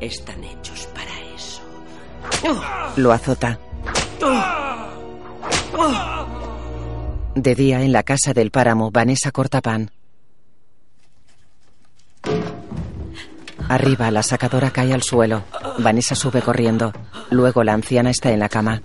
Están 0.00 0.42
hechos 0.44 0.88
para 0.94 1.20
eso. 1.34 1.62
Lo 2.96 3.12
azota. 3.12 3.58
De 7.34 7.54
día, 7.54 7.82
en 7.82 7.92
la 7.92 8.02
casa 8.02 8.32
del 8.34 8.50
páramo, 8.50 8.90
Vanessa 8.90 9.30
corta 9.30 9.60
pan. 9.60 9.90
Arriba, 13.70 14.10
la 14.10 14.24
sacadora 14.24 14.72
cae 14.72 14.92
al 14.92 15.04
suelo. 15.04 15.44
Vanessa 15.78 16.16
sube 16.16 16.42
corriendo. 16.42 16.92
Luego 17.30 17.62
la 17.62 17.72
anciana 17.72 18.10
está 18.10 18.32
en 18.32 18.40
la 18.40 18.48
cama. 18.48 18.82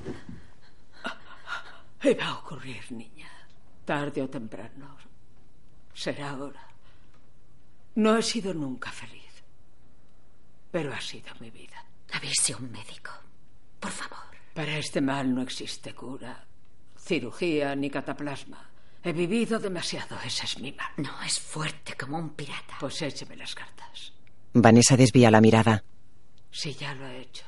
Iba 2.03 2.27
a 2.27 2.37
ocurrir, 2.37 2.91
niña. 2.91 3.31
Tarde 3.83 4.21
o 4.21 4.29
temprano. 4.29 4.95
Será 5.91 6.29
ahora. 6.29 6.67
No 7.95 8.15
he 8.15 8.21
sido 8.21 8.53
nunca 8.53 8.91
feliz. 8.91 9.23
Pero 10.69 10.93
ha 10.93 11.01
sido 11.01 11.33
mi 11.39 11.49
vida. 11.49 11.83
Avise 12.13 12.53
a 12.53 12.57
un 12.57 12.71
médico. 12.71 13.09
Por 13.79 13.89
favor. 13.89 14.19
Para 14.53 14.77
este 14.77 15.01
mal 15.01 15.33
no 15.33 15.41
existe 15.41 15.95
cura, 15.95 16.45
cirugía 16.97 17.75
ni 17.75 17.89
cataplasma. 17.89 18.69
He 19.03 19.11
vivido 19.13 19.57
demasiado, 19.57 20.17
ese 20.23 20.45
es 20.45 20.59
mi 20.59 20.71
mal. 20.73 20.91
No, 20.97 21.21
es 21.23 21.39
fuerte 21.39 21.97
como 21.97 22.19
un 22.19 22.35
pirata. 22.35 22.77
Pues 22.79 23.01
écheme 23.01 23.35
las 23.35 23.55
cartas. 23.55 24.14
Vanessa 24.57 24.95
desvía 24.95 25.29
la 25.29 25.41
mirada. 25.41 25.83
Si 26.49 26.73
ya 26.73 26.93
lo 26.95 27.05
he 27.07 27.19
hecho. 27.19 27.43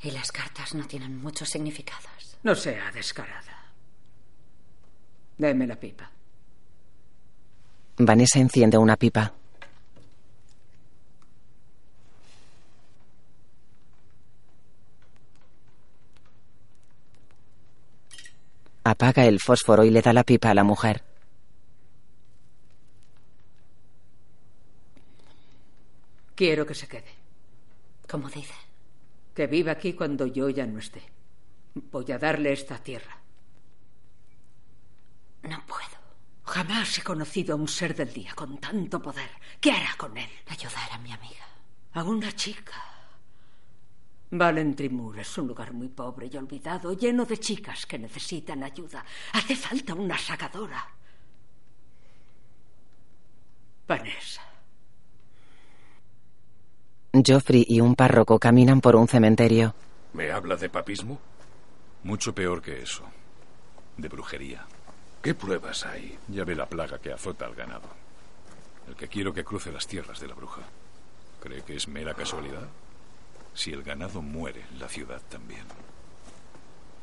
Y 0.00 0.12
las 0.12 0.30
cartas 0.30 0.76
no 0.76 0.86
tienen 0.86 1.20
muchos 1.20 1.48
significados. 1.48 2.38
No 2.44 2.54
sea 2.54 2.92
descarada. 2.92 3.72
Deme 5.36 5.66
la 5.66 5.74
pipa. 5.74 6.08
Vanessa 7.98 8.38
enciende 8.38 8.78
una 8.78 8.96
pipa. 8.96 9.32
Apaga 18.84 19.24
el 19.26 19.40
fósforo 19.40 19.82
y 19.82 19.90
le 19.90 20.00
da 20.00 20.12
la 20.12 20.22
pipa 20.22 20.50
a 20.50 20.54
la 20.54 20.62
mujer. 20.62 21.05
Quiero 26.36 26.66
que 26.66 26.74
se 26.74 26.86
quede. 26.86 27.12
¿Cómo 28.06 28.28
dice? 28.28 28.54
Que 29.34 29.46
viva 29.46 29.72
aquí 29.72 29.94
cuando 29.94 30.26
yo 30.26 30.50
ya 30.50 30.66
no 30.66 30.78
esté. 30.78 31.02
Voy 31.74 32.12
a 32.12 32.18
darle 32.18 32.52
esta 32.52 32.78
tierra. 32.78 33.16
No 35.42 35.64
puedo. 35.66 35.96
Jamás 36.44 36.98
he 36.98 37.02
conocido 37.02 37.54
a 37.54 37.56
un 37.56 37.66
ser 37.66 37.94
del 37.94 38.12
día 38.12 38.34
con 38.34 38.58
tanto 38.58 39.00
poder. 39.00 39.30
¿Qué 39.60 39.72
hará 39.72 39.94
con 39.96 40.16
él? 40.16 40.28
Ayudar 40.46 40.92
a 40.92 40.98
mi 40.98 41.10
amiga. 41.10 41.46
A 41.94 42.04
una 42.04 42.30
chica. 42.32 42.82
Valentrimur 44.30 45.18
es 45.18 45.38
un 45.38 45.48
lugar 45.48 45.72
muy 45.72 45.88
pobre 45.88 46.28
y 46.30 46.36
olvidado, 46.36 46.92
lleno 46.92 47.24
de 47.24 47.38
chicas 47.38 47.86
que 47.86 47.98
necesitan 47.98 48.62
ayuda. 48.62 49.04
Hace 49.32 49.56
falta 49.56 49.94
una 49.94 50.18
sacadora. 50.18 50.86
Vanessa. 53.88 54.55
Geoffrey 57.24 57.64
y 57.68 57.80
un 57.80 57.94
párroco 57.94 58.38
caminan 58.38 58.80
por 58.80 58.96
un 58.96 59.08
cementerio. 59.08 59.74
¿Me 60.12 60.30
habla 60.30 60.56
de 60.56 60.68
papismo? 60.68 61.18
Mucho 62.04 62.34
peor 62.34 62.62
que 62.62 62.82
eso. 62.82 63.02
De 63.96 64.08
brujería. 64.08 64.66
¿Qué 65.22 65.34
pruebas 65.34 65.84
hay? 65.86 66.18
Ya 66.28 66.44
ve 66.44 66.54
la 66.54 66.66
plaga 66.66 66.98
que 66.98 67.12
azota 67.12 67.46
al 67.46 67.54
ganado. 67.54 67.88
El 68.88 68.94
que 68.94 69.08
quiero 69.08 69.34
que 69.34 69.44
cruce 69.44 69.72
las 69.72 69.86
tierras 69.86 70.20
de 70.20 70.28
la 70.28 70.34
bruja. 70.34 70.62
¿Cree 71.40 71.62
que 71.62 71.76
es 71.76 71.88
mera 71.88 72.14
casualidad? 72.14 72.68
Si 73.54 73.72
el 73.72 73.82
ganado 73.82 74.22
muere, 74.22 74.64
la 74.78 74.88
ciudad 74.88 75.20
también. 75.28 75.64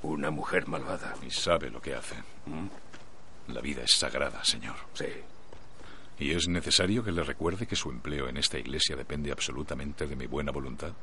Una 0.04 0.32
mujer 0.32 0.68
malvada. 0.68 1.16
Y 1.26 1.32
sabe 1.32 1.70
lo 1.70 1.82
que 1.82 1.96
hace. 1.96 2.16
La 3.48 3.62
vida 3.62 3.84
es 3.84 3.92
sagrada, 3.92 4.44
señor. 4.46 4.76
Sí. 4.94 5.06
¿Y 6.24 6.32
es 6.32 6.48
necesario 6.48 7.04
que 7.04 7.12
le 7.12 7.22
recuerde 7.22 7.68
que 7.68 7.76
su 7.76 7.90
empleo 7.90 8.30
en 8.30 8.38
esta 8.38 8.58
iglesia 8.58 8.96
depende 8.96 9.30
absolutamente 9.30 10.08
de 10.08 10.16
mi 10.16 10.26
buena 10.26 10.54
voluntad? 10.54 10.94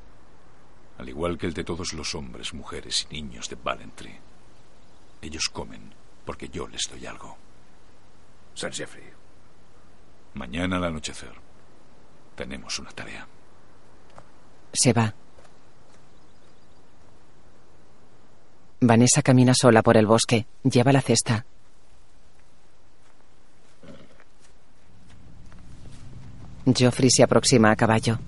Al 0.96 1.10
igual 1.10 1.36
que 1.36 1.46
el 1.46 1.52
de 1.52 1.62
todos 1.62 1.92
los 1.92 2.14
hombres, 2.14 2.54
mujeres 2.54 3.06
y 3.10 3.20
niños 3.20 3.50
de 3.50 3.56
Valentry. 3.62 4.18
Ellos 5.20 5.50
comen 5.52 5.92
porque 6.24 6.48
yo 6.48 6.66
les 6.66 6.88
doy 6.90 7.04
algo. 7.04 7.36
San 8.54 8.72
Jeffrey. 8.72 9.04
Mañana 10.32 10.78
al 10.78 10.84
anochecer 10.84 11.34
tenemos 12.34 12.78
una 12.78 12.90
tarea. 12.90 13.28
Se 14.72 14.94
va. 14.94 15.14
Vanessa 18.80 19.20
camina 19.20 19.52
sola 19.52 19.82
por 19.82 19.98
el 19.98 20.06
bosque. 20.06 20.46
Lleva 20.62 20.94
la 20.94 21.02
cesta. 21.02 21.44
Geoffrey 26.66 27.11
se 27.11 27.22
aproxima 27.22 27.70
a 27.70 27.76
caballo. 27.76 28.18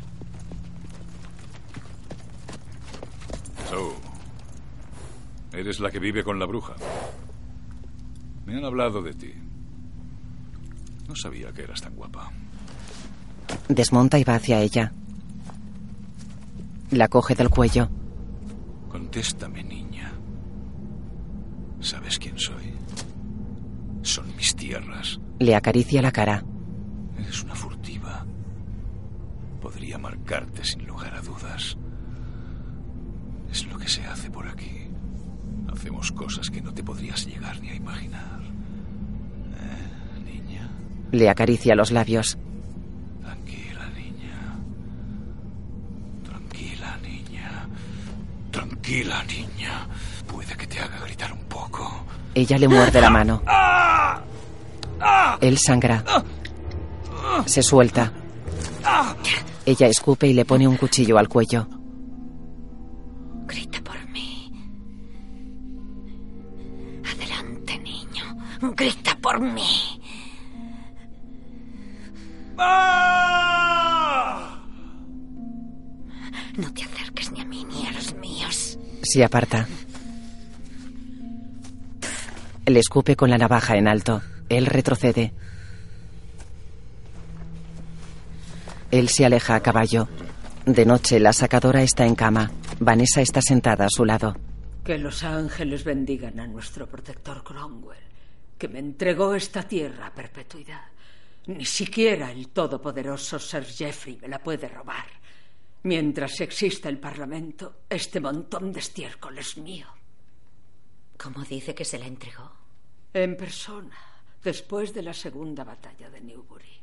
So, 3.69 3.95
eres 5.53 5.81
la 5.81 5.91
que 5.91 5.99
vive 5.99 6.25
con 6.25 6.39
la 6.39 6.47
bruja. 6.47 6.75
Me 8.47 8.57
han 8.57 8.65
hablado 8.65 9.03
de 9.03 9.15
ti. 9.15 9.33
No 11.09 11.15
sabía 11.17 11.53
que 11.53 11.63
eras 11.63 11.83
tan 11.83 11.95
guapa. 11.95 12.31
Desmonta 13.69 14.19
y 14.19 14.25
va 14.25 14.35
hacia 14.35 14.61
ella. 14.61 14.93
La 16.91 17.09
coge 17.09 17.35
del 17.35 17.51
cuello. 17.51 17.89
Contéstame, 18.91 19.63
niña. 19.63 20.13
¿Sabes 21.81 22.19
quién 22.19 22.39
soy? 22.39 22.75
Son 24.03 24.35
mis 24.37 24.55
tierras. 24.55 25.19
Le 25.39 25.55
acaricia 25.55 26.03
la 26.03 26.13
cara. 26.13 26.45
Eres 27.19 27.43
una 27.43 27.52
marcarte 30.03 30.65
sin 30.65 30.85
lugar 30.87 31.15
a 31.15 31.21
dudas. 31.23 31.77
Es 33.51 33.67
lo 33.67 33.79
que 33.79 33.89
se 33.89 34.05
hace 34.05 34.31
por 34.31 34.47
aquí. 34.49 34.89
Hacemos 35.73 36.11
cosas 36.13 36.51
que 36.51 36.61
no 36.61 36.75
te 36.75 36.83
podrías 36.83 37.25
llegar 37.27 37.61
ni 37.61 37.71
a 37.71 37.75
imaginar. 37.75 38.41
¿Eh, 39.57 40.21
niña? 40.25 40.69
Le 41.13 41.31
acaricia 41.31 41.75
los 41.75 41.93
labios. 41.93 42.37
Tranquila, 43.23 43.89
niña. 43.97 44.57
Tranquila, 46.25 46.99
niña. 47.03 47.69
Tranquila, 48.51 49.25
niña. 49.25 49.87
Puede 50.27 50.55
que 50.57 50.67
te 50.67 50.81
haga 50.81 50.99
gritar 51.05 51.33
un 51.33 51.45
poco. 51.45 52.05
Ella 52.35 52.59
le 52.59 52.69
muerde 52.69 53.01
la 53.01 53.11
mano. 53.11 53.43
Él 55.41 55.59
sangra. 55.59 56.05
Se 57.47 57.63
suelta. 57.63 58.13
Ella 59.65 59.87
escupe 59.87 60.27
y 60.27 60.33
le 60.33 60.45
pone 60.45 60.67
un 60.67 60.77
cuchillo 60.77 61.19
al 61.19 61.29
cuello. 61.29 61.69
Grita 63.47 63.81
por 63.83 64.09
mí. 64.11 64.53
Adelante, 67.05 67.79
niño. 67.79 68.37
Grita 68.77 69.17
por 69.21 69.41
mí. 69.41 70.01
No 76.57 76.73
te 76.75 76.83
acerques 76.85 77.33
ni 77.33 77.41
a 77.41 77.45
mí 77.45 77.65
ni 77.65 77.87
a 77.87 77.93
los 77.93 78.15
míos. 78.17 78.79
Se 79.03 79.25
aparta. 79.25 79.67
Le 82.67 82.79
escupe 82.79 83.17
con 83.17 83.31
la 83.31 83.39
navaja 83.39 83.77
en 83.77 83.89
alto. 83.89 84.23
Él 84.49 84.67
retrocede. 84.67 85.33
Él 88.93 89.09
se 89.09 89.25
aleja 89.25 89.55
a 89.55 89.61
caballo. 89.61 90.07
De 90.67 90.85
noche, 90.85 91.19
la 91.19 91.33
sacadora 91.33 91.83
está 91.83 92.05
en 92.05 92.15
cama. 92.15 92.51
Vanessa 92.79 93.23
está 93.23 93.41
sentada 93.41 93.87
a 93.87 93.91
su 93.91 94.05
lado. 94.05 94.37
Que 94.85 94.99
los 94.99 95.25
ángeles 95.25 95.83
bendigan 95.83 96.39
a 96.39 96.47
nuestro 96.47 96.87
protector 96.87 97.43
Cromwell, 97.43 98.05
que 98.59 98.69
me 98.69 98.81
entregó 98.81 99.35
esta 99.35 99.63
tierra 99.63 100.09
a 100.09 100.15
perpetuidad. 100.15 100.83
Ni 101.47 101.65
siquiera 101.65 102.31
el 102.31 102.51
todopoderoso 102.51 103.39
Sir 103.39 103.65
Geoffrey 103.65 104.19
me 104.21 104.29
la 104.29 104.41
puede 104.41 104.69
robar. 104.69 105.07
Mientras 105.85 106.39
exista 106.43 106.91
el 106.91 106.99
Parlamento, 106.99 107.85
este 107.89 108.21
montón 108.21 108.75
de 108.75 108.81
estiércol 108.81 109.39
es 109.39 109.57
mío. 109.57 109.87
¿Cómo 111.17 111.43
dice 111.45 111.75
que 111.75 111.87
se 111.87 111.99
la 111.99 112.07
entregó? 112.07 112.53
En 113.15 113.39
persona, 113.39 113.97
después 114.45 114.93
de 114.93 115.03
la 115.03 115.15
segunda 115.15 115.65
batalla 115.65 116.11
de 116.11 116.21
Newbury. 116.21 116.83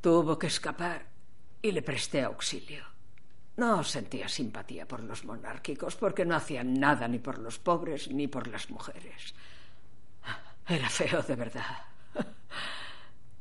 Tuvo 0.00 0.38
que 0.38 0.46
escapar 0.46 1.13
y 1.64 1.72
le 1.72 1.80
presté 1.80 2.20
auxilio. 2.20 2.84
No 3.56 3.82
sentía 3.82 4.28
simpatía 4.28 4.86
por 4.86 5.02
los 5.02 5.24
monárquicos 5.24 5.96
porque 5.96 6.26
no 6.26 6.36
hacían 6.36 6.74
nada 6.74 7.08
ni 7.08 7.18
por 7.18 7.38
los 7.38 7.58
pobres 7.58 8.10
ni 8.10 8.28
por 8.28 8.48
las 8.48 8.68
mujeres. 8.68 9.34
Era 10.68 10.90
feo 10.90 11.22
de 11.22 11.36
verdad. 11.36 11.78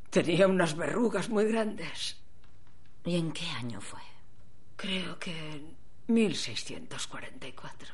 Tenía 0.09 0.47
unas 0.47 0.77
verrugas 0.77 1.27
muy 1.27 1.45
grandes. 1.45 2.21
¿Y 3.03 3.17
en 3.17 3.33
qué 3.33 3.49
año 3.49 3.81
fue? 3.81 3.99
Creo 4.77 5.19
que 5.19 5.55
en 5.55 5.75
1644. 6.07 7.93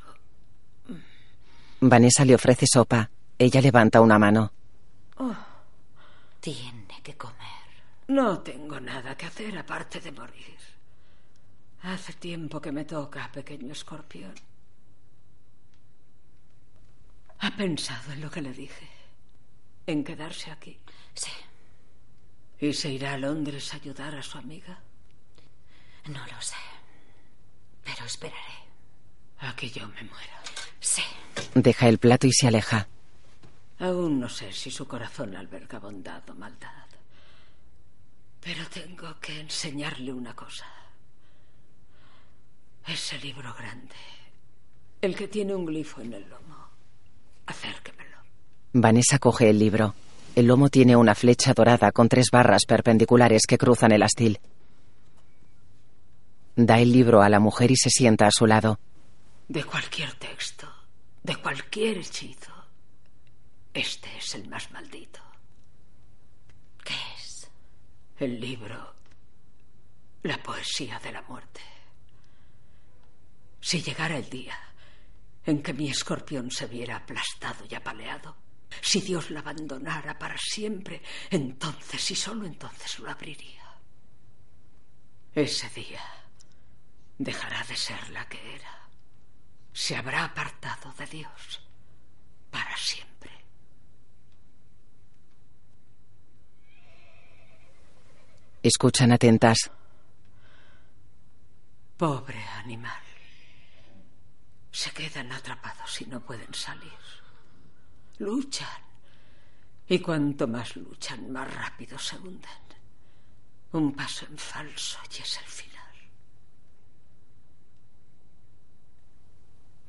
Vanessa 1.82 2.24
le 2.24 2.36
ofrece 2.36 2.68
sopa. 2.68 3.10
Ella 3.40 3.62
levanta 3.62 4.00
una 4.00 4.20
mano. 4.20 4.52
Oh, 5.18 5.36
tiene 6.40 7.02
que 7.02 7.18
comer. 7.18 7.39
No 8.10 8.40
tengo 8.40 8.80
nada 8.80 9.16
que 9.16 9.28
hacer 9.28 9.56
aparte 9.56 10.00
de 10.00 10.12
morir. 10.12 10.58
Hace 11.84 12.14
tiempo 12.14 12.60
que 12.60 12.72
me 12.72 12.84
toca, 12.84 13.32
pequeño 13.32 13.72
escorpión. 13.72 14.34
¿Ha 17.38 17.52
pensado 17.52 18.12
en 18.12 18.22
lo 18.22 18.32
que 18.32 18.42
le 18.42 18.52
dije? 18.52 18.90
¿En 19.86 20.04
quedarse 20.04 20.50
aquí? 20.50 20.80
Sí. 21.14 21.32
¿Y 22.60 22.74
se 22.74 22.90
irá 22.90 23.14
a 23.14 23.18
Londres 23.20 23.72
a 23.74 23.78
ayudar 23.78 24.16
a 24.16 24.24
su 24.24 24.40
amiga? 24.40 24.80
No 26.08 26.26
lo 26.26 26.42
sé. 26.42 26.56
Pero 27.84 28.06
esperaré. 28.06 28.58
A 29.38 29.56
que 29.56 29.70
yo 29.70 29.88
me 29.88 30.02
muera. 30.02 30.42
Sí. 30.80 31.04
Deja 31.54 31.88
el 31.88 32.00
plato 32.00 32.26
y 32.26 32.34
se 32.34 32.48
aleja. 32.48 32.88
Aún 33.78 34.20
no 34.20 34.30
sé 34.30 34.52
si 34.52 34.72
su 34.72 34.88
corazón 34.88 35.36
alberga 35.36 35.78
bondad 35.78 36.28
o 36.28 36.34
maldad. 36.34 36.89
Pero 38.42 38.68
tengo 38.74 39.20
que 39.20 39.40
enseñarle 39.40 40.14
una 40.14 40.36
cosa. 40.36 40.66
Ese 42.88 43.18
libro 43.20 43.54
grande. 43.54 43.96
El 45.02 45.16
que 45.16 45.28
tiene 45.28 45.54
un 45.54 45.66
glifo 45.66 46.02
en 46.02 46.14
el 46.14 46.28
lomo. 46.30 46.70
Acérquemelo. 47.46 48.18
Vanessa 48.74 49.20
coge 49.20 49.50
el 49.50 49.60
libro. 49.60 49.94
El 50.36 50.48
lomo 50.48 50.70
tiene 50.70 50.96
una 50.96 51.16
flecha 51.16 51.54
dorada 51.54 51.92
con 51.92 52.08
tres 52.08 52.28
barras 52.32 52.66
perpendiculares 52.66 53.46
que 53.48 53.58
cruzan 53.58 53.92
el 53.92 54.04
astil. 54.04 54.40
Da 56.56 56.80
el 56.80 56.92
libro 56.92 57.22
a 57.22 57.30
la 57.30 57.40
mujer 57.40 57.72
y 57.72 57.76
se 57.76 57.90
sienta 57.90 58.28
a 58.28 58.32
su 58.32 58.46
lado. 58.46 58.80
De 59.48 59.64
cualquier 59.64 60.14
texto, 60.14 60.68
de 61.24 61.36
cualquier 61.38 61.98
hechizo, 61.98 62.54
este 63.74 64.10
es 64.18 64.36
el 64.36 64.48
más 64.48 64.70
maldito. 64.72 65.20
El 68.20 68.38
libro, 68.38 68.96
la 70.24 70.44
poesía 70.44 71.00
de 71.00 71.14
la 71.14 71.22
muerte. 71.22 71.62
Si 73.62 73.82
llegara 73.82 74.18
el 74.18 74.30
día 74.30 74.60
en 75.46 75.64
que 75.64 75.72
mi 75.72 75.90
escorpión 75.90 76.52
se 76.52 76.68
viera 76.68 76.98
aplastado 76.98 77.64
y 77.70 77.76
apaleado, 77.76 78.36
si 78.82 79.00
Dios 79.00 79.32
la 79.32 79.40
abandonara 79.40 80.20
para 80.20 80.38
siempre, 80.38 81.02
entonces 81.30 82.12
y 82.12 82.16
solo 82.16 82.46
entonces 82.46 83.00
lo 83.00 83.10
abriría. 83.10 83.78
Ese 85.34 85.70
día 85.70 86.04
dejará 87.18 87.64
de 87.64 87.78
ser 87.78 88.10
la 88.10 88.28
que 88.28 88.56
era. 88.56 88.90
Se 89.72 89.96
habrá 89.96 90.26
apartado 90.26 90.92
de 90.98 91.06
Dios 91.06 91.62
para 92.52 92.76
siempre. 92.76 93.39
Escuchan 98.62 99.14
atentas. 99.14 99.72
Pobre 101.96 102.44
animal. 102.64 103.02
Se 104.72 104.92
quedan 104.92 105.32
atrapados 105.32 106.02
y 106.02 106.06
no 106.06 106.20
pueden 106.20 106.54
salir. 106.54 106.92
Luchan. 108.18 108.68
Y 109.88 110.00
cuanto 110.00 110.48
más 110.48 110.76
luchan, 110.76 111.32
más 111.32 111.52
rápido 111.54 111.98
se 111.98 112.18
hunden. 112.18 112.60
Un 113.72 113.94
paso 113.94 114.26
en 114.26 114.38
falso 114.38 115.00
y 115.18 115.22
es 115.22 115.38
el 115.38 115.46
final. 115.46 115.96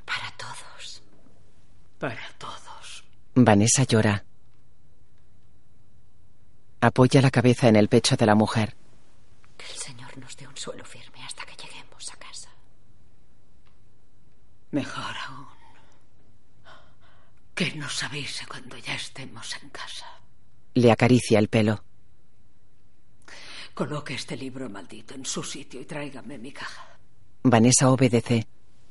Para 0.04 0.30
todos. 0.36 1.02
Para 1.98 2.28
todos. 2.38 3.04
Vanessa 3.34 3.84
llora. 3.84 4.24
Apoya 6.82 7.20
la 7.20 7.30
cabeza 7.30 7.68
en 7.68 7.76
el 7.76 7.88
pecho 7.88 8.16
de 8.16 8.24
la 8.24 8.34
mujer. 8.34 8.74
Que 9.58 9.66
el 9.66 9.78
Señor 9.78 10.16
nos 10.16 10.34
dé 10.36 10.48
un 10.48 10.56
suelo 10.56 10.84
firme 10.84 11.22
hasta 11.26 11.44
que 11.44 11.54
lleguemos 11.62 12.10
a 12.10 12.16
casa. 12.16 12.48
Mejor 14.70 15.14
aún. 15.28 15.46
Que 17.54 17.74
nos 17.74 18.02
avise 18.02 18.46
cuando 18.46 18.78
ya 18.78 18.94
estemos 18.94 19.54
en 19.62 19.68
casa. 19.68 20.06
Le 20.72 20.90
acaricia 20.90 21.38
el 21.38 21.48
pelo. 21.48 21.84
Coloque 23.74 24.14
este 24.14 24.36
libro 24.36 24.70
maldito 24.70 25.14
en 25.14 25.26
su 25.26 25.42
sitio 25.42 25.82
y 25.82 25.84
tráigame 25.84 26.38
mi 26.38 26.52
caja. 26.52 26.98
Vanessa 27.42 27.90
obedece. 27.90 28.46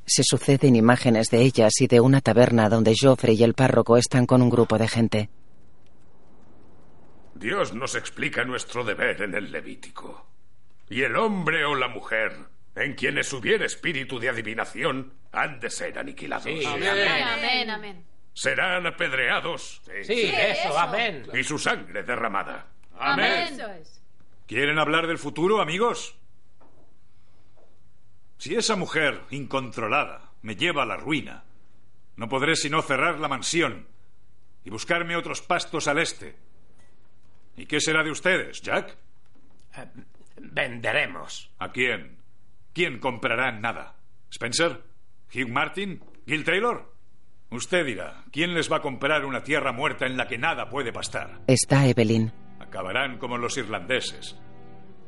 Se 0.06 0.24
suceden 0.24 0.76
imágenes 0.76 1.30
de 1.30 1.42
ellas 1.42 1.82
y 1.82 1.88
de 1.88 2.00
una 2.02 2.22
taberna 2.22 2.70
donde 2.70 2.96
Joffrey 3.00 3.36
y 3.36 3.44
el 3.44 3.56
párroco 3.56 3.98
están 3.98 4.28
con 4.28 4.44
un 4.44 4.50
grupo 4.50 4.78
de 4.78 4.88
gente. 4.88 5.30
Dios 7.40 7.74
nos 7.74 7.96
explica 7.96 8.44
nuestro 8.44 8.84
deber 8.84 9.22
en 9.22 9.34
el 9.34 9.50
Levítico. 9.50 10.28
Y 10.90 11.04
el 11.04 11.16
hombre 11.16 11.64
o 11.64 11.74
la 11.74 11.88
mujer, 11.88 12.36
en 12.76 12.96
quienes 12.96 13.32
hubiera 13.32 13.66
espíritu 13.66 14.20
de 14.20 14.28
adivinación, 14.28 15.14
han 15.32 15.62
de 15.62 15.70
ser 15.70 15.98
aniquilados. 15.98 16.44
Sí, 16.44 16.66
amén. 16.66 17.24
amén, 17.24 17.70
amén. 17.70 18.06
Serán 18.34 18.86
apedreados. 18.86 19.82
Sí, 20.04 20.34
eso, 20.36 20.78
amén. 20.78 21.28
Y 21.34 21.44
su 21.44 21.58
sangre 21.58 22.04
derramada. 22.04 22.68
Amén. 22.98 23.58
¿Quieren 24.46 24.78
hablar 24.78 25.08
del 25.08 25.18
futuro, 25.18 25.62
amigos? 25.62 26.16
Si 28.38 28.54
esa 28.54 28.76
mujer 28.76 29.22
incontrolada 29.30 30.32
me 30.42 30.58
lleva 30.58 30.84
a 30.84 30.86
la 30.86 30.98
ruina, 30.98 31.46
no 32.18 32.28
podré 32.28 32.58
sino 32.58 32.82
cerrar 32.82 33.18
la 33.20 33.30
mansión 33.30 33.88
y 34.66 34.70
buscarme 34.70 35.16
otros 35.16 35.42
pastos 35.42 35.88
al 35.88 36.00
este. 36.00 36.49
¿Y 37.60 37.66
qué 37.66 37.82
será 37.82 38.04
de 38.04 38.12
ustedes, 38.12 38.62
Jack? 38.62 38.96
Eh, 39.76 39.86
venderemos. 40.38 41.52
¿A 41.60 41.70
quién? 41.74 42.18
¿Quién 42.74 43.00
comprará 43.00 43.52
nada? 43.52 43.96
¿Spencer? 44.32 44.82
¿Hugh 45.36 45.50
Martin? 45.50 46.02
¿Gil 46.26 46.46
Taylor? 46.46 46.94
Usted 47.52 47.86
dirá, 47.86 48.24
¿quién 48.32 48.54
les 48.54 48.72
va 48.72 48.78
a 48.78 48.82
comprar 48.82 49.26
una 49.26 49.44
tierra 49.44 49.74
muerta 49.74 50.06
en 50.06 50.16
la 50.16 50.26
que 50.26 50.38
nada 50.38 50.70
puede 50.70 50.94
pastar? 50.94 51.42
Está 51.48 51.86
Evelyn. 51.86 52.32
Acabarán 52.62 53.18
como 53.18 53.38
los 53.38 53.58
irlandeses, 53.58 54.38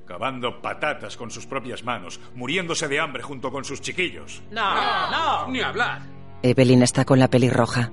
cavando 0.06 0.62
patatas 0.62 1.16
con 1.16 1.32
sus 1.32 1.46
propias 1.46 1.84
manos, 1.86 2.20
muriéndose 2.36 2.90
de 2.90 3.00
hambre 3.00 3.24
junto 3.24 3.50
con 3.50 3.64
sus 3.64 3.80
chiquillos. 3.80 4.44
No, 4.52 4.76
no, 4.76 5.12
no. 5.12 5.48
Ni 5.48 5.62
hablar. 5.62 6.02
Evelyn 6.44 6.84
está 6.84 7.06
con 7.06 7.18
la 7.20 7.30
pelirroja. 7.30 7.92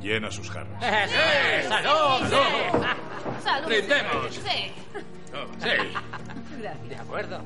Llena 0.00 0.28
sus 0.32 0.50
jarras. 0.50 0.82
¡Eh, 0.82 1.06
sí! 1.62 1.68
¡Salud! 1.68 2.86
¡Salud! 3.22 3.42
¡Salud! 3.42 3.66
¡Brindemos! 3.68 4.34
Sí. 4.34 4.72
Sí. 5.60 6.88
De 6.88 6.96
acuerdo. 6.96 7.40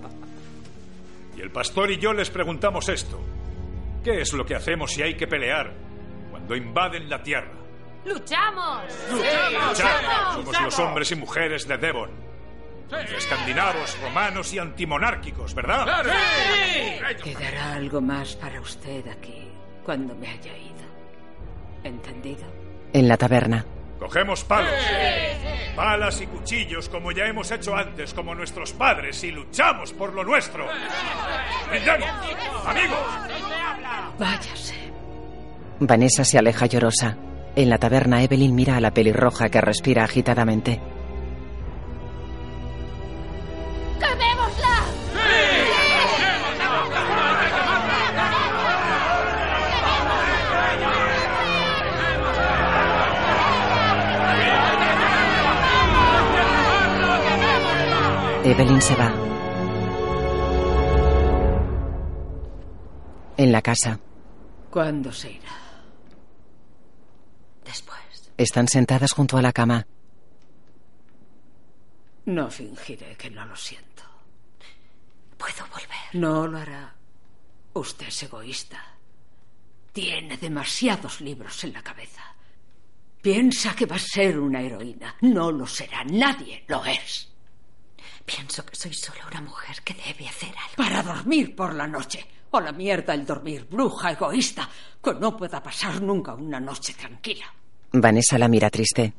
Y 1.36 1.40
el 1.40 1.50
pastor 1.50 1.90
y 1.90 1.98
yo 1.98 2.12
les 2.12 2.30
preguntamos 2.30 2.88
esto. 2.88 3.20
¿Qué 4.02 4.20
es 4.20 4.32
lo 4.32 4.44
que 4.46 4.54
hacemos 4.54 4.92
si 4.92 5.02
hay 5.02 5.16
que 5.16 5.26
pelear 5.26 5.72
cuando 6.30 6.56
invaden 6.56 7.08
la 7.08 7.22
tierra? 7.22 7.52
¡Luchamos! 8.04 8.84
¡Luchamos! 9.10 9.78
Somos 9.78 10.60
los 10.62 10.78
hombres 10.78 11.10
y 11.10 11.16
mujeres 11.16 11.66
de 11.66 11.76
Devon. 11.76 12.10
Escandinavos, 13.16 14.00
romanos 14.00 14.52
y 14.52 14.60
antimonárquicos, 14.60 15.54
¿verdad? 15.54 15.84
¡Claro! 15.84 16.10
Quedará 17.22 17.74
algo 17.74 18.00
más 18.00 18.36
para 18.36 18.60
usted 18.60 19.06
aquí 19.08 19.48
cuando 19.84 20.14
me 20.14 20.28
haya 20.28 20.56
ido. 20.56 20.76
¿Entendido? 21.82 22.44
En 22.92 23.08
la 23.08 23.16
taberna. 23.16 23.64
Cogemos 23.98 24.44
palos, 24.44 24.70
palas 25.76 26.20
y 26.20 26.26
cuchillos 26.26 26.88
como 26.88 27.12
ya 27.12 27.26
hemos 27.26 27.50
hecho 27.50 27.76
antes, 27.76 28.14
como 28.14 28.34
nuestros 28.34 28.72
padres, 28.72 29.22
y 29.22 29.30
luchamos 29.30 29.92
por 29.92 30.14
lo 30.14 30.24
nuestro. 30.24 30.66
¡Brindemos! 31.70 32.08
¡Amigos! 32.66 32.98
Váyase. 34.18 34.74
Vanessa 35.78 36.24
se 36.24 36.38
aleja 36.38 36.66
llorosa. 36.66 37.16
En 37.54 37.70
la 37.70 37.78
taberna, 37.78 38.22
Evelyn 38.22 38.54
mira 38.54 38.76
a 38.76 38.80
la 38.80 38.92
pelirroja 38.92 39.48
que 39.48 39.60
respira 39.60 40.04
agitadamente. 40.04 40.80
Evelyn 58.46 58.80
se 58.80 58.94
va. 58.94 59.12
En 63.36 63.50
la 63.50 63.60
casa. 63.60 63.98
¿Cuándo 64.70 65.10
se 65.10 65.32
irá? 65.32 65.50
Después. 67.64 68.30
Están 68.36 68.68
sentadas 68.68 69.10
junto 69.10 69.36
a 69.36 69.42
la 69.42 69.52
cama. 69.52 69.84
No 72.26 72.48
fingiré 72.48 73.16
que 73.16 73.30
no 73.30 73.44
lo 73.46 73.56
siento. 73.56 74.04
Puedo 75.36 75.66
volver. 75.68 76.06
No 76.12 76.46
lo 76.46 76.58
hará. 76.58 76.94
Usted 77.72 78.06
es 78.06 78.22
egoísta. 78.22 78.80
Tiene 79.92 80.36
demasiados 80.36 81.20
libros 81.20 81.64
en 81.64 81.72
la 81.72 81.82
cabeza. 81.82 82.22
Piensa 83.20 83.74
que 83.74 83.86
va 83.86 83.96
a 83.96 83.98
ser 83.98 84.38
una 84.38 84.60
heroína. 84.60 85.16
No 85.22 85.50
lo 85.50 85.66
será. 85.66 86.04
Nadie 86.04 86.64
lo 86.68 86.84
es. 86.84 87.32
Pienso 88.26 88.66
que 88.66 88.74
soy 88.74 88.92
solo 88.92 89.20
una 89.30 89.40
mujer 89.40 89.76
que 89.84 89.94
debe 89.94 90.28
hacer 90.28 90.50
algo. 90.50 90.76
Para 90.76 91.02
dormir 91.02 91.54
por 91.54 91.72
la 91.74 91.86
noche. 91.86 92.26
O 92.50 92.60
la 92.60 92.72
mierda 92.72 93.14
el 93.14 93.24
dormir, 93.24 93.66
bruja 93.70 94.12
egoísta, 94.12 94.68
que 95.02 95.14
no 95.14 95.36
pueda 95.36 95.62
pasar 95.62 96.02
nunca 96.02 96.34
una 96.34 96.58
noche 96.58 96.94
tranquila. 96.94 97.46
Vanessa 97.92 98.36
la 98.36 98.48
mira 98.48 98.68
triste. 98.68 99.12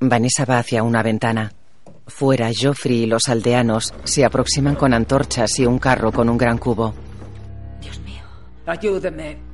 Vanessa 0.00 0.44
va 0.44 0.58
hacia 0.58 0.82
una 0.82 1.02
ventana. 1.02 1.52
Fuera, 2.06 2.50
Joffrey 2.56 3.02
y 3.02 3.06
los 3.06 3.28
aldeanos 3.28 3.92
se 4.04 4.24
aproximan 4.24 4.76
con 4.76 4.94
antorchas 4.94 5.58
y 5.58 5.66
un 5.66 5.78
carro 5.78 6.10
con 6.10 6.28
un 6.28 6.38
gran 6.38 6.58
cubo. 6.58 6.94
Dios 7.80 7.98
mío. 8.00 8.22
Ayúdeme. 8.66 9.47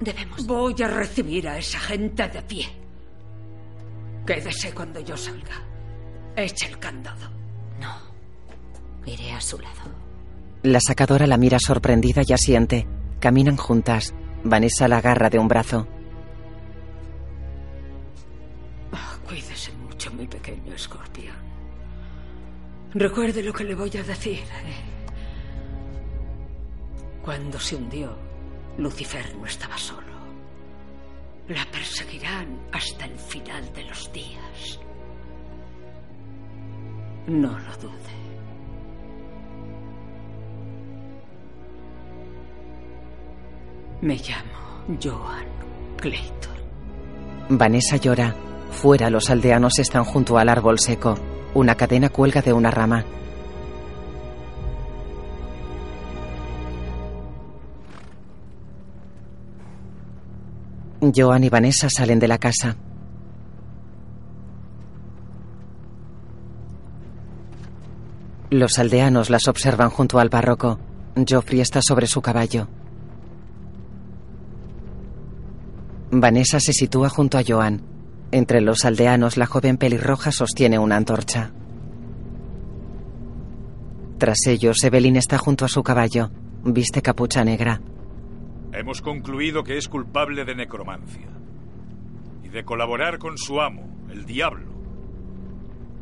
Debemos. 0.00 0.46
Voy 0.46 0.74
a 0.82 0.88
recibir 0.88 1.48
a 1.48 1.58
esa 1.58 1.78
gente 1.80 2.28
de 2.28 2.42
pie. 2.42 2.66
Quédese 4.26 4.72
cuando 4.72 5.00
yo 5.00 5.16
salga. 5.16 5.62
Eche 6.36 6.68
el 6.68 6.78
candado. 6.78 7.28
No. 7.80 7.94
Iré 9.06 9.32
a 9.32 9.40
su 9.40 9.58
lado. 9.58 9.80
La 10.62 10.80
sacadora 10.80 11.26
la 11.26 11.36
mira 11.36 11.58
sorprendida 11.58 12.22
y 12.26 12.32
asiente. 12.32 12.86
Caminan 13.20 13.56
juntas. 13.56 14.14
Vanessa 14.44 14.86
la 14.86 14.98
agarra 14.98 15.30
de 15.30 15.38
un 15.38 15.48
brazo. 15.48 15.86
Oh, 18.92 19.26
cuídese 19.26 19.72
mucho, 19.72 20.12
mi 20.12 20.26
pequeño 20.26 20.74
escorpión. 20.74 21.34
Recuerde 22.94 23.42
lo 23.42 23.52
que 23.52 23.64
le 23.64 23.74
voy 23.74 23.90
a 23.96 24.02
decir. 24.02 24.38
¿eh? 24.38 24.84
Cuando 27.22 27.58
se 27.58 27.76
hundió, 27.76 28.16
Lucifer 28.78 29.36
no 29.36 29.44
estaba 29.44 29.76
solo. 29.76 30.06
La 31.48 31.66
perseguirán 31.70 32.60
hasta 32.72 33.06
el 33.06 33.18
final 33.18 33.72
de 33.72 33.84
los 33.84 34.12
días. 34.12 34.78
No 37.26 37.58
lo 37.58 37.76
dude. 37.76 38.18
Me 44.00 44.14
llamo 44.14 44.98
Joan 45.02 45.46
Clayton. 45.96 46.56
Vanessa 47.50 47.96
llora. 47.96 48.34
Fuera 48.70 49.10
los 49.10 49.28
aldeanos 49.28 49.78
están 49.80 50.04
junto 50.04 50.38
al 50.38 50.48
árbol 50.48 50.78
seco. 50.78 51.16
Una 51.54 51.74
cadena 51.74 52.10
cuelga 52.10 52.42
de 52.42 52.52
una 52.52 52.70
rama. 52.70 53.04
Joan 61.00 61.44
y 61.44 61.48
Vanessa 61.48 61.88
salen 61.88 62.18
de 62.18 62.28
la 62.28 62.38
casa. 62.38 62.76
Los 68.50 68.78
aldeanos 68.78 69.30
las 69.30 69.46
observan 69.46 69.90
junto 69.90 70.18
al 70.18 70.28
barroco. 70.28 70.78
Joffrey 71.28 71.60
está 71.60 71.82
sobre 71.82 72.06
su 72.06 72.22
caballo. 72.22 72.68
Vanessa 76.10 76.58
se 76.58 76.72
sitúa 76.72 77.10
junto 77.10 77.38
a 77.38 77.42
Joan. 77.46 77.82
Entre 78.32 78.60
los 78.60 78.84
aldeanos, 78.84 79.36
la 79.36 79.46
joven 79.46 79.76
pelirroja 79.76 80.32
sostiene 80.32 80.78
una 80.78 80.96
antorcha. 80.96 81.52
Tras 84.18 84.46
ellos, 84.46 84.82
Evelyn 84.82 85.16
está 85.16 85.38
junto 85.38 85.64
a 85.64 85.68
su 85.68 85.82
caballo. 85.82 86.30
Viste 86.64 87.02
capucha 87.02 87.44
negra. 87.44 87.80
Hemos 88.72 89.00
concluido 89.00 89.64
que 89.64 89.78
es 89.78 89.88
culpable 89.88 90.44
de 90.44 90.54
necromancia 90.54 91.28
y 92.42 92.48
de 92.48 92.64
colaborar 92.64 93.18
con 93.18 93.38
su 93.38 93.60
amo, 93.60 93.88
el 94.10 94.26
diablo. 94.26 94.72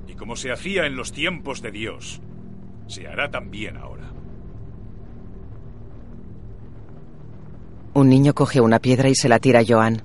Y 0.08 0.14
como 0.14 0.36
se 0.36 0.50
hacía 0.50 0.86
en 0.86 0.96
los 0.96 1.12
tiempos 1.12 1.62
de 1.62 1.70
Dios, 1.70 2.20
se 2.86 3.06
hará 3.06 3.30
también 3.30 3.76
ahora. 3.76 4.10
Un 7.94 8.08
niño 8.10 8.34
coge 8.34 8.60
una 8.60 8.78
piedra 8.78 9.08
y 9.08 9.14
se 9.14 9.28
la 9.28 9.38
tira 9.38 9.60
a 9.60 9.64
Joan. 9.66 10.02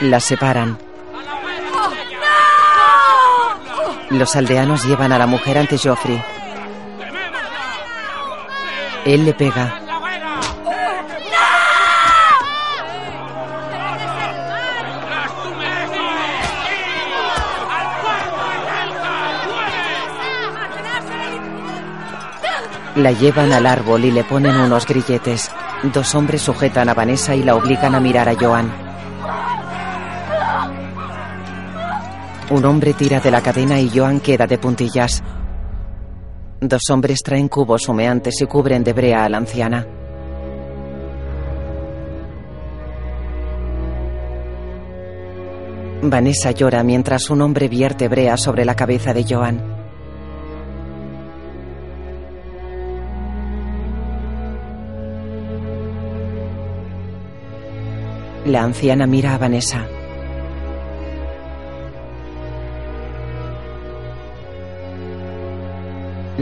La 0.00 0.18
separan. 0.18 0.76
Los 4.10 4.34
aldeanos 4.34 4.84
llevan 4.84 5.12
a 5.12 5.18
la 5.18 5.26
mujer 5.26 5.56
ante 5.56 5.78
Joffrey. 5.78 6.20
Él 9.04 9.24
le 9.24 9.34
pega. 9.34 9.82
La 22.94 23.10
llevan 23.10 23.52
al 23.52 23.66
árbol 23.66 24.04
y 24.04 24.10
le 24.10 24.22
ponen 24.22 24.54
unos 24.54 24.86
grilletes. 24.86 25.50
Dos 25.82 26.14
hombres 26.14 26.42
sujetan 26.42 26.88
a 26.88 26.94
Vanessa 26.94 27.34
y 27.34 27.42
la 27.42 27.56
obligan 27.56 27.94
a 27.94 28.00
mirar 28.00 28.28
a 28.28 28.34
Joan. 28.34 28.70
Un 32.50 32.64
hombre 32.66 32.92
tira 32.92 33.18
de 33.18 33.30
la 33.30 33.40
cadena 33.40 33.80
y 33.80 33.90
Joan 33.92 34.20
queda 34.20 34.46
de 34.46 34.58
puntillas. 34.58 35.22
Dos 36.62 36.82
hombres 36.90 37.24
traen 37.24 37.48
cubos 37.48 37.88
humeantes 37.88 38.40
y 38.40 38.46
cubren 38.46 38.84
de 38.84 38.92
brea 38.92 39.24
a 39.24 39.28
la 39.28 39.38
anciana. 39.38 39.84
Vanessa 46.02 46.52
llora 46.52 46.84
mientras 46.84 47.30
un 47.30 47.42
hombre 47.42 47.66
vierte 47.66 48.06
brea 48.06 48.36
sobre 48.36 48.64
la 48.64 48.76
cabeza 48.76 49.12
de 49.12 49.24
Joan. 49.28 49.60
La 58.46 58.62
anciana 58.62 59.08
mira 59.08 59.34
a 59.34 59.38
Vanessa. 59.38 59.84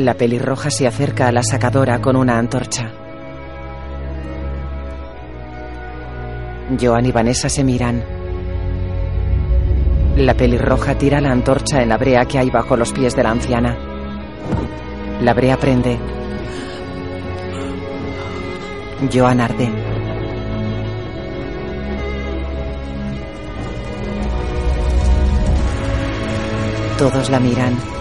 La 0.01 0.15
pelirroja 0.15 0.71
se 0.71 0.87
acerca 0.87 1.29
a 1.29 1.33
la 1.33 1.43
sacadora 1.43 2.01
con 2.01 2.17
una 2.17 2.39
antorcha. 2.39 2.91
Joan 6.81 7.05
y 7.05 7.13
Vanessa 7.13 7.51
se 7.51 7.63
miran. 7.63 8.03
La 10.17 10.33
pelirroja 10.33 10.97
tira 10.97 11.21
la 11.21 11.31
antorcha 11.31 11.83
en 11.83 11.91
la 11.91 11.99
brea 11.99 12.25
que 12.25 12.39
hay 12.39 12.49
bajo 12.49 12.79
los 12.79 12.95
pies 12.95 13.15
de 13.15 13.23
la 13.23 13.31
anciana. 13.31 13.77
La 15.21 15.35
brea 15.35 15.59
prende. 15.59 15.99
Joan 19.13 19.43
arde. 19.43 19.71
Todos 26.97 27.29
la 27.29 27.39
miran. 27.39 28.00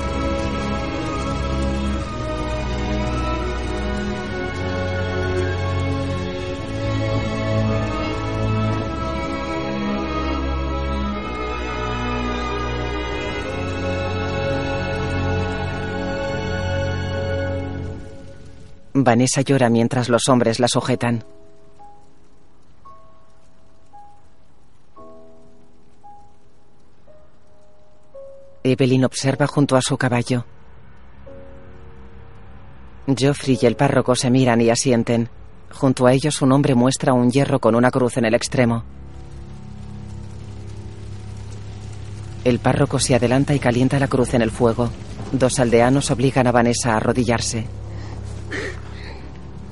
Vanessa 19.09 19.41
llora 19.41 19.71
mientras 19.71 20.07
los 20.07 20.29
hombres 20.29 20.59
la 20.59 20.67
sujetan. 20.67 21.23
Evelyn 28.63 29.05
observa 29.05 29.47
junto 29.47 29.75
a 29.75 29.81
su 29.81 29.97
caballo. 29.97 30.45
Geoffrey 33.07 33.57
y 33.59 33.65
el 33.65 33.75
párroco 33.75 34.15
se 34.15 34.29
miran 34.29 34.61
y 34.61 34.69
asienten. 34.69 35.27
Junto 35.71 36.05
a 36.05 36.13
ellos 36.13 36.43
un 36.43 36.51
hombre 36.51 36.75
muestra 36.75 37.13
un 37.13 37.31
hierro 37.31 37.57
con 37.57 37.73
una 37.73 37.89
cruz 37.89 38.17
en 38.17 38.25
el 38.25 38.35
extremo. 38.35 38.83
El 42.43 42.59
párroco 42.59 42.99
se 42.99 43.15
adelanta 43.15 43.55
y 43.55 43.59
calienta 43.59 43.97
la 43.97 44.07
cruz 44.07 44.35
en 44.35 44.43
el 44.43 44.51
fuego. 44.51 44.91
Dos 45.31 45.57
aldeanos 45.57 46.11
obligan 46.11 46.45
a 46.45 46.51
Vanessa 46.51 46.93
a 46.93 46.97
arrodillarse. 46.97 47.65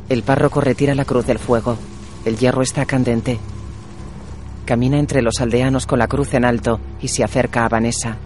El 0.09 0.23
párroco 0.23 0.61
retira 0.61 0.95
la 0.95 1.05
cruz 1.05 1.25
del 1.25 1.39
fuego. 1.39 1.77
El 2.25 2.37
hierro 2.37 2.61
está 2.61 2.85
candente. 2.85 3.39
Camina 4.65 4.99
entre 4.99 5.21
los 5.21 5.39
aldeanos 5.41 5.85
con 5.85 5.99
la 5.99 6.07
cruz 6.07 6.33
en 6.33 6.45
alto 6.45 6.79
y 7.01 7.09
se 7.09 7.23
acerca 7.23 7.65
a 7.65 7.69
Vanessa. 7.69 8.17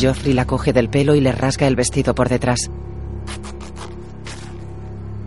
Joffrey 0.00 0.32
la 0.34 0.46
coge 0.46 0.72
del 0.72 0.88
pelo 0.88 1.14
y 1.14 1.20
le 1.20 1.32
rasga 1.32 1.66
el 1.66 1.76
vestido 1.76 2.14
por 2.14 2.28
detrás. 2.28 2.70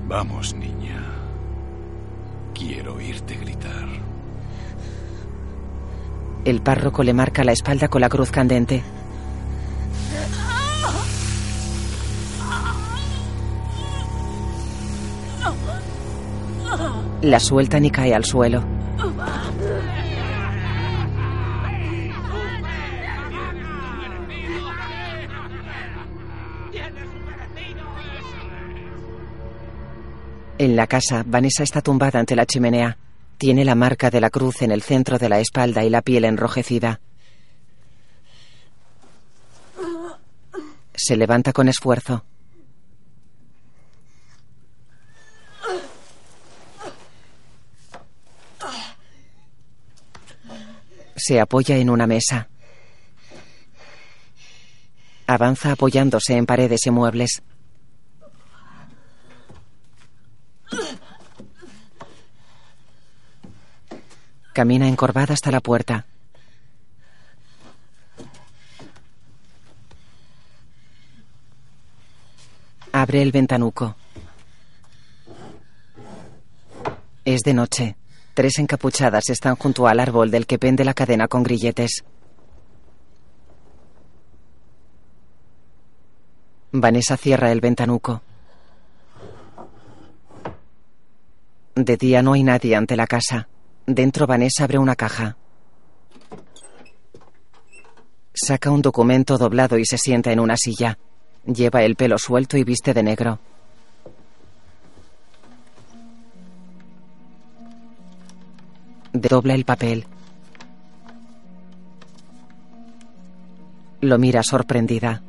Vamos, 0.08 0.54
niña. 0.54 0.73
El 6.46 6.62
párroco 6.62 7.04
le 7.04 7.14
marca 7.14 7.44
la 7.46 7.54
espalda 7.54 7.88
con 7.88 8.02
la 8.02 8.10
cruz 8.10 8.30
candente. 8.30 8.84
La 17.22 17.40
sueltan 17.40 17.86
y 17.86 17.92
cae 17.92 18.14
al 18.14 18.26
suelo. 18.26 18.62
En 30.58 30.76
la 30.76 30.88
casa, 30.88 31.24
Vanessa 31.26 31.64
está 31.64 31.82
tumbada 31.82 32.20
ante 32.20 32.36
la 32.36 32.46
chimenea. 32.46 32.98
Tiene 33.44 33.66
la 33.66 33.76
marca 33.76 34.10
de 34.10 34.22
la 34.22 34.30
cruz 34.30 34.62
en 34.62 34.72
el 34.72 34.82
centro 34.82 35.20
de 35.20 35.28
la 35.28 35.42
espalda 35.42 35.84
y 35.84 35.90
la 35.90 36.02
piel 36.02 36.24
enrojecida. 36.24 37.02
Se 40.96 41.18
levanta 41.18 41.52
con 41.52 41.68
esfuerzo. 41.68 42.24
Se 51.18 51.42
apoya 51.42 51.76
en 51.76 51.90
una 51.90 52.08
mesa. 52.08 52.48
Avanza 55.28 55.74
apoyándose 55.74 56.38
en 56.38 56.46
paredes 56.46 56.86
y 56.86 56.92
muebles. 56.92 57.44
Camina 64.54 64.88
encorvada 64.88 65.34
hasta 65.34 65.50
la 65.50 65.62
puerta. 65.62 66.06
Abre 72.92 73.24
el 73.24 73.32
ventanuco. 73.32 73.96
Es 77.26 77.42
de 77.42 77.54
noche. 77.56 77.96
Tres 78.36 78.60
encapuchadas 78.60 79.32
están 79.32 79.56
junto 79.56 79.88
al 79.88 80.00
árbol 80.00 80.30
del 80.30 80.46
que 80.46 80.60
pende 80.60 80.86
la 80.86 80.94
cadena 80.94 81.28
con 81.28 81.42
grilletes. 81.42 82.04
Vanessa 86.72 87.18
cierra 87.18 87.52
el 87.52 87.60
ventanuco. 87.60 88.22
De 91.74 91.98
día 91.98 92.22
no 92.22 92.34
hay 92.34 92.44
nadie 92.44 92.76
ante 92.76 92.96
la 92.96 93.08
casa. 93.08 93.48
Dentro 93.86 94.26
Vanessa 94.26 94.64
abre 94.64 94.78
una 94.78 94.96
caja. 94.96 95.36
Saca 98.34 98.72
un 98.72 98.82
documento 98.82 99.38
doblado 99.38 99.78
y 99.78 99.86
se 99.86 99.98
sienta 99.98 100.32
en 100.32 100.40
una 100.40 100.56
silla. 100.56 100.98
Lleva 101.46 101.84
el 101.84 101.96
pelo 101.96 102.18
suelto 102.18 102.56
y 102.56 102.64
viste 102.64 102.94
de 102.94 103.04
negro. 103.04 103.40
Dobla 109.12 109.54
el 109.54 109.66
papel. 109.66 110.06
Lo 114.00 114.18
mira 114.18 114.44
sorprendida. 114.44 115.22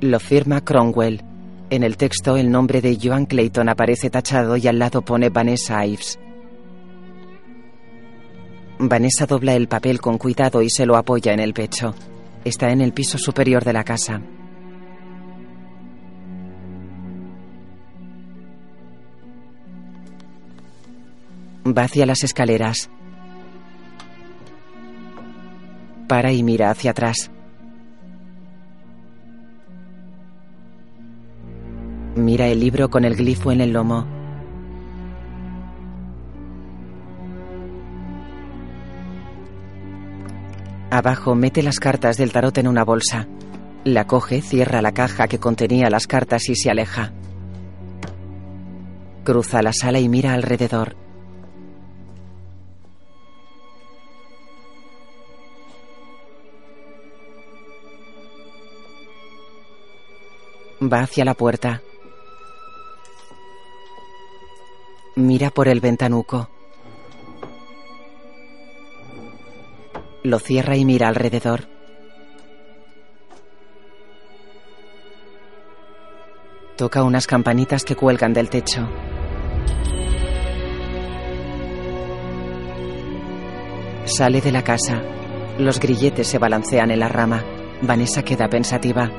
Lo 0.00 0.20
firma 0.20 0.60
Cromwell. 0.60 1.29
En 1.70 1.84
el 1.84 1.96
texto 1.96 2.36
el 2.36 2.50
nombre 2.50 2.80
de 2.80 2.98
Joan 3.00 3.26
Clayton 3.26 3.68
aparece 3.68 4.10
tachado 4.10 4.56
y 4.56 4.66
al 4.66 4.80
lado 4.80 5.02
pone 5.02 5.28
Vanessa 5.28 5.86
Ives. 5.86 6.18
Vanessa 8.80 9.24
dobla 9.24 9.54
el 9.54 9.68
papel 9.68 10.00
con 10.00 10.18
cuidado 10.18 10.62
y 10.62 10.68
se 10.68 10.84
lo 10.84 10.96
apoya 10.96 11.32
en 11.32 11.38
el 11.38 11.54
pecho. 11.54 11.94
Está 12.44 12.72
en 12.72 12.80
el 12.80 12.92
piso 12.92 13.18
superior 13.18 13.64
de 13.64 13.72
la 13.72 13.84
casa. 13.84 14.20
Va 21.64 21.82
hacia 21.84 22.04
las 22.04 22.24
escaleras. 22.24 22.90
Para 26.08 26.32
y 26.32 26.42
mira 26.42 26.70
hacia 26.70 26.90
atrás. 26.90 27.30
Mira 32.20 32.48
el 32.48 32.60
libro 32.60 32.90
con 32.90 33.06
el 33.06 33.16
glifo 33.16 33.50
en 33.50 33.62
el 33.62 33.72
lomo. 33.72 34.06
Abajo 40.90 41.34
mete 41.34 41.62
las 41.62 41.80
cartas 41.80 42.18
del 42.18 42.30
tarot 42.30 42.58
en 42.58 42.68
una 42.68 42.84
bolsa. 42.84 43.26
La 43.84 44.06
coge, 44.06 44.42
cierra 44.42 44.82
la 44.82 44.92
caja 44.92 45.28
que 45.28 45.38
contenía 45.38 45.88
las 45.88 46.06
cartas 46.06 46.50
y 46.50 46.56
se 46.56 46.70
aleja. 46.70 47.10
Cruza 49.24 49.62
la 49.62 49.72
sala 49.72 49.98
y 49.98 50.10
mira 50.10 50.34
alrededor. 50.34 50.96
Va 60.82 61.00
hacia 61.00 61.24
la 61.24 61.32
puerta. 61.32 61.80
Mira 65.20 65.50
por 65.50 65.68
el 65.68 65.80
ventanuco. 65.80 66.48
Lo 70.22 70.38
cierra 70.38 70.76
y 70.76 70.86
mira 70.86 71.08
alrededor. 71.08 71.68
Toca 76.76 77.02
unas 77.02 77.26
campanitas 77.26 77.84
que 77.84 77.96
cuelgan 77.96 78.32
del 78.32 78.48
techo. 78.48 78.88
Sale 84.06 84.40
de 84.40 84.52
la 84.52 84.64
casa. 84.64 85.02
Los 85.58 85.78
grilletes 85.78 86.26
se 86.26 86.38
balancean 86.38 86.90
en 86.90 87.00
la 87.00 87.08
rama. 87.08 87.44
Vanessa 87.82 88.22
queda 88.22 88.48
pensativa. 88.48 89.10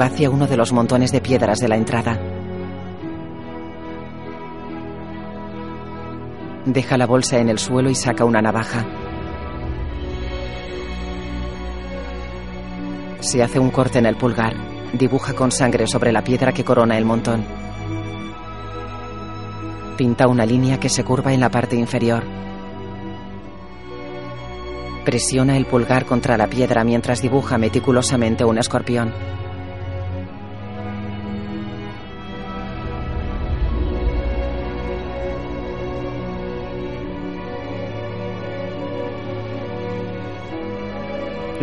Va 0.00 0.06
hacia 0.06 0.30
uno 0.30 0.46
de 0.46 0.56
los 0.56 0.72
montones 0.72 1.12
de 1.12 1.20
piedras 1.20 1.58
de 1.58 1.68
la 1.68 1.76
entrada. 1.76 2.18
Deja 6.64 6.96
la 6.96 7.06
bolsa 7.06 7.38
en 7.38 7.48
el 7.48 7.58
suelo 7.58 7.90
y 7.90 7.94
saca 7.94 8.24
una 8.24 8.40
navaja. 8.40 8.84
Se 13.20 13.42
hace 13.42 13.58
un 13.58 13.70
corte 13.70 13.98
en 13.98 14.06
el 14.06 14.16
pulgar. 14.16 14.54
Dibuja 14.92 15.34
con 15.34 15.52
sangre 15.52 15.86
sobre 15.86 16.10
la 16.10 16.24
piedra 16.24 16.52
que 16.52 16.64
corona 16.64 16.98
el 16.98 17.04
montón. 17.04 17.44
Pinta 19.96 20.26
una 20.26 20.44
línea 20.44 20.80
que 20.80 20.88
se 20.88 21.04
curva 21.04 21.32
en 21.32 21.40
la 21.40 21.50
parte 21.50 21.76
inferior. 21.76 22.24
Presiona 25.04 25.56
el 25.56 25.66
pulgar 25.66 26.06
contra 26.06 26.36
la 26.36 26.48
piedra 26.48 26.82
mientras 26.82 27.20
dibuja 27.20 27.58
meticulosamente 27.58 28.44
un 28.44 28.58
escorpión. 28.58 29.12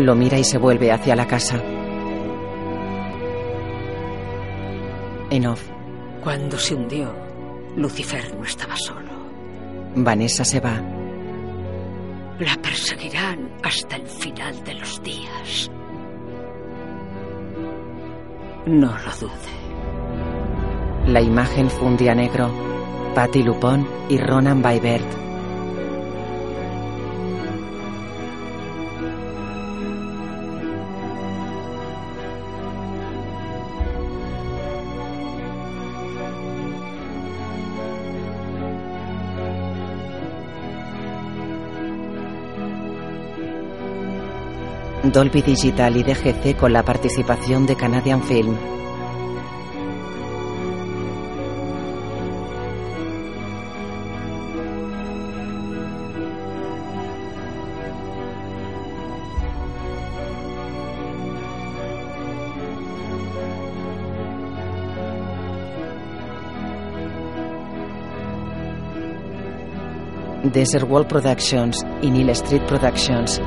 Lo 0.02 0.16
mira 0.16 0.40
y 0.40 0.44
se 0.44 0.58
vuelve 0.58 0.92
hacia 0.92 1.16
la 1.16 1.28
casa. 1.28 1.62
En 5.30 5.46
off. 5.46 5.62
Cuando 6.24 6.58
se 6.58 6.74
hundió, 6.74 7.14
Lucifer 7.76 8.36
no 8.36 8.44
estaba 8.44 8.76
solo. 8.76 9.12
Vanessa 9.96 10.44
se 10.44 10.60
va. 10.60 10.82
La 12.40 12.56
perseguirán 12.64 13.52
hasta 13.62 13.98
el 13.98 14.08
final 14.08 14.64
de 14.64 14.74
los 14.74 15.04
días. 15.04 15.70
No 18.66 18.88
lo 18.88 19.16
dude. 19.20 19.52
La 21.14 21.22
imagen 21.22 21.70
funde 21.70 22.10
a 22.10 22.16
negro. 22.16 22.50
Patty 23.14 23.44
Lupón 23.44 23.88
y 24.10 24.18
Ronan 24.18 24.64
Baibert. 24.64 25.21
Dolby 45.12 45.42
Digital 45.42 45.98
y 45.98 46.04
DGC 46.04 46.56
con 46.56 46.72
la 46.72 46.84
participación 46.84 47.66
de 47.66 47.76
Canadian 47.76 48.24
Film. 48.24 48.56
Desert 70.44 70.90
World 70.90 71.08
Productions 71.08 71.86
y 72.02 72.10
Neil 72.10 72.30
Street 72.30 72.64
Productions 72.68 73.42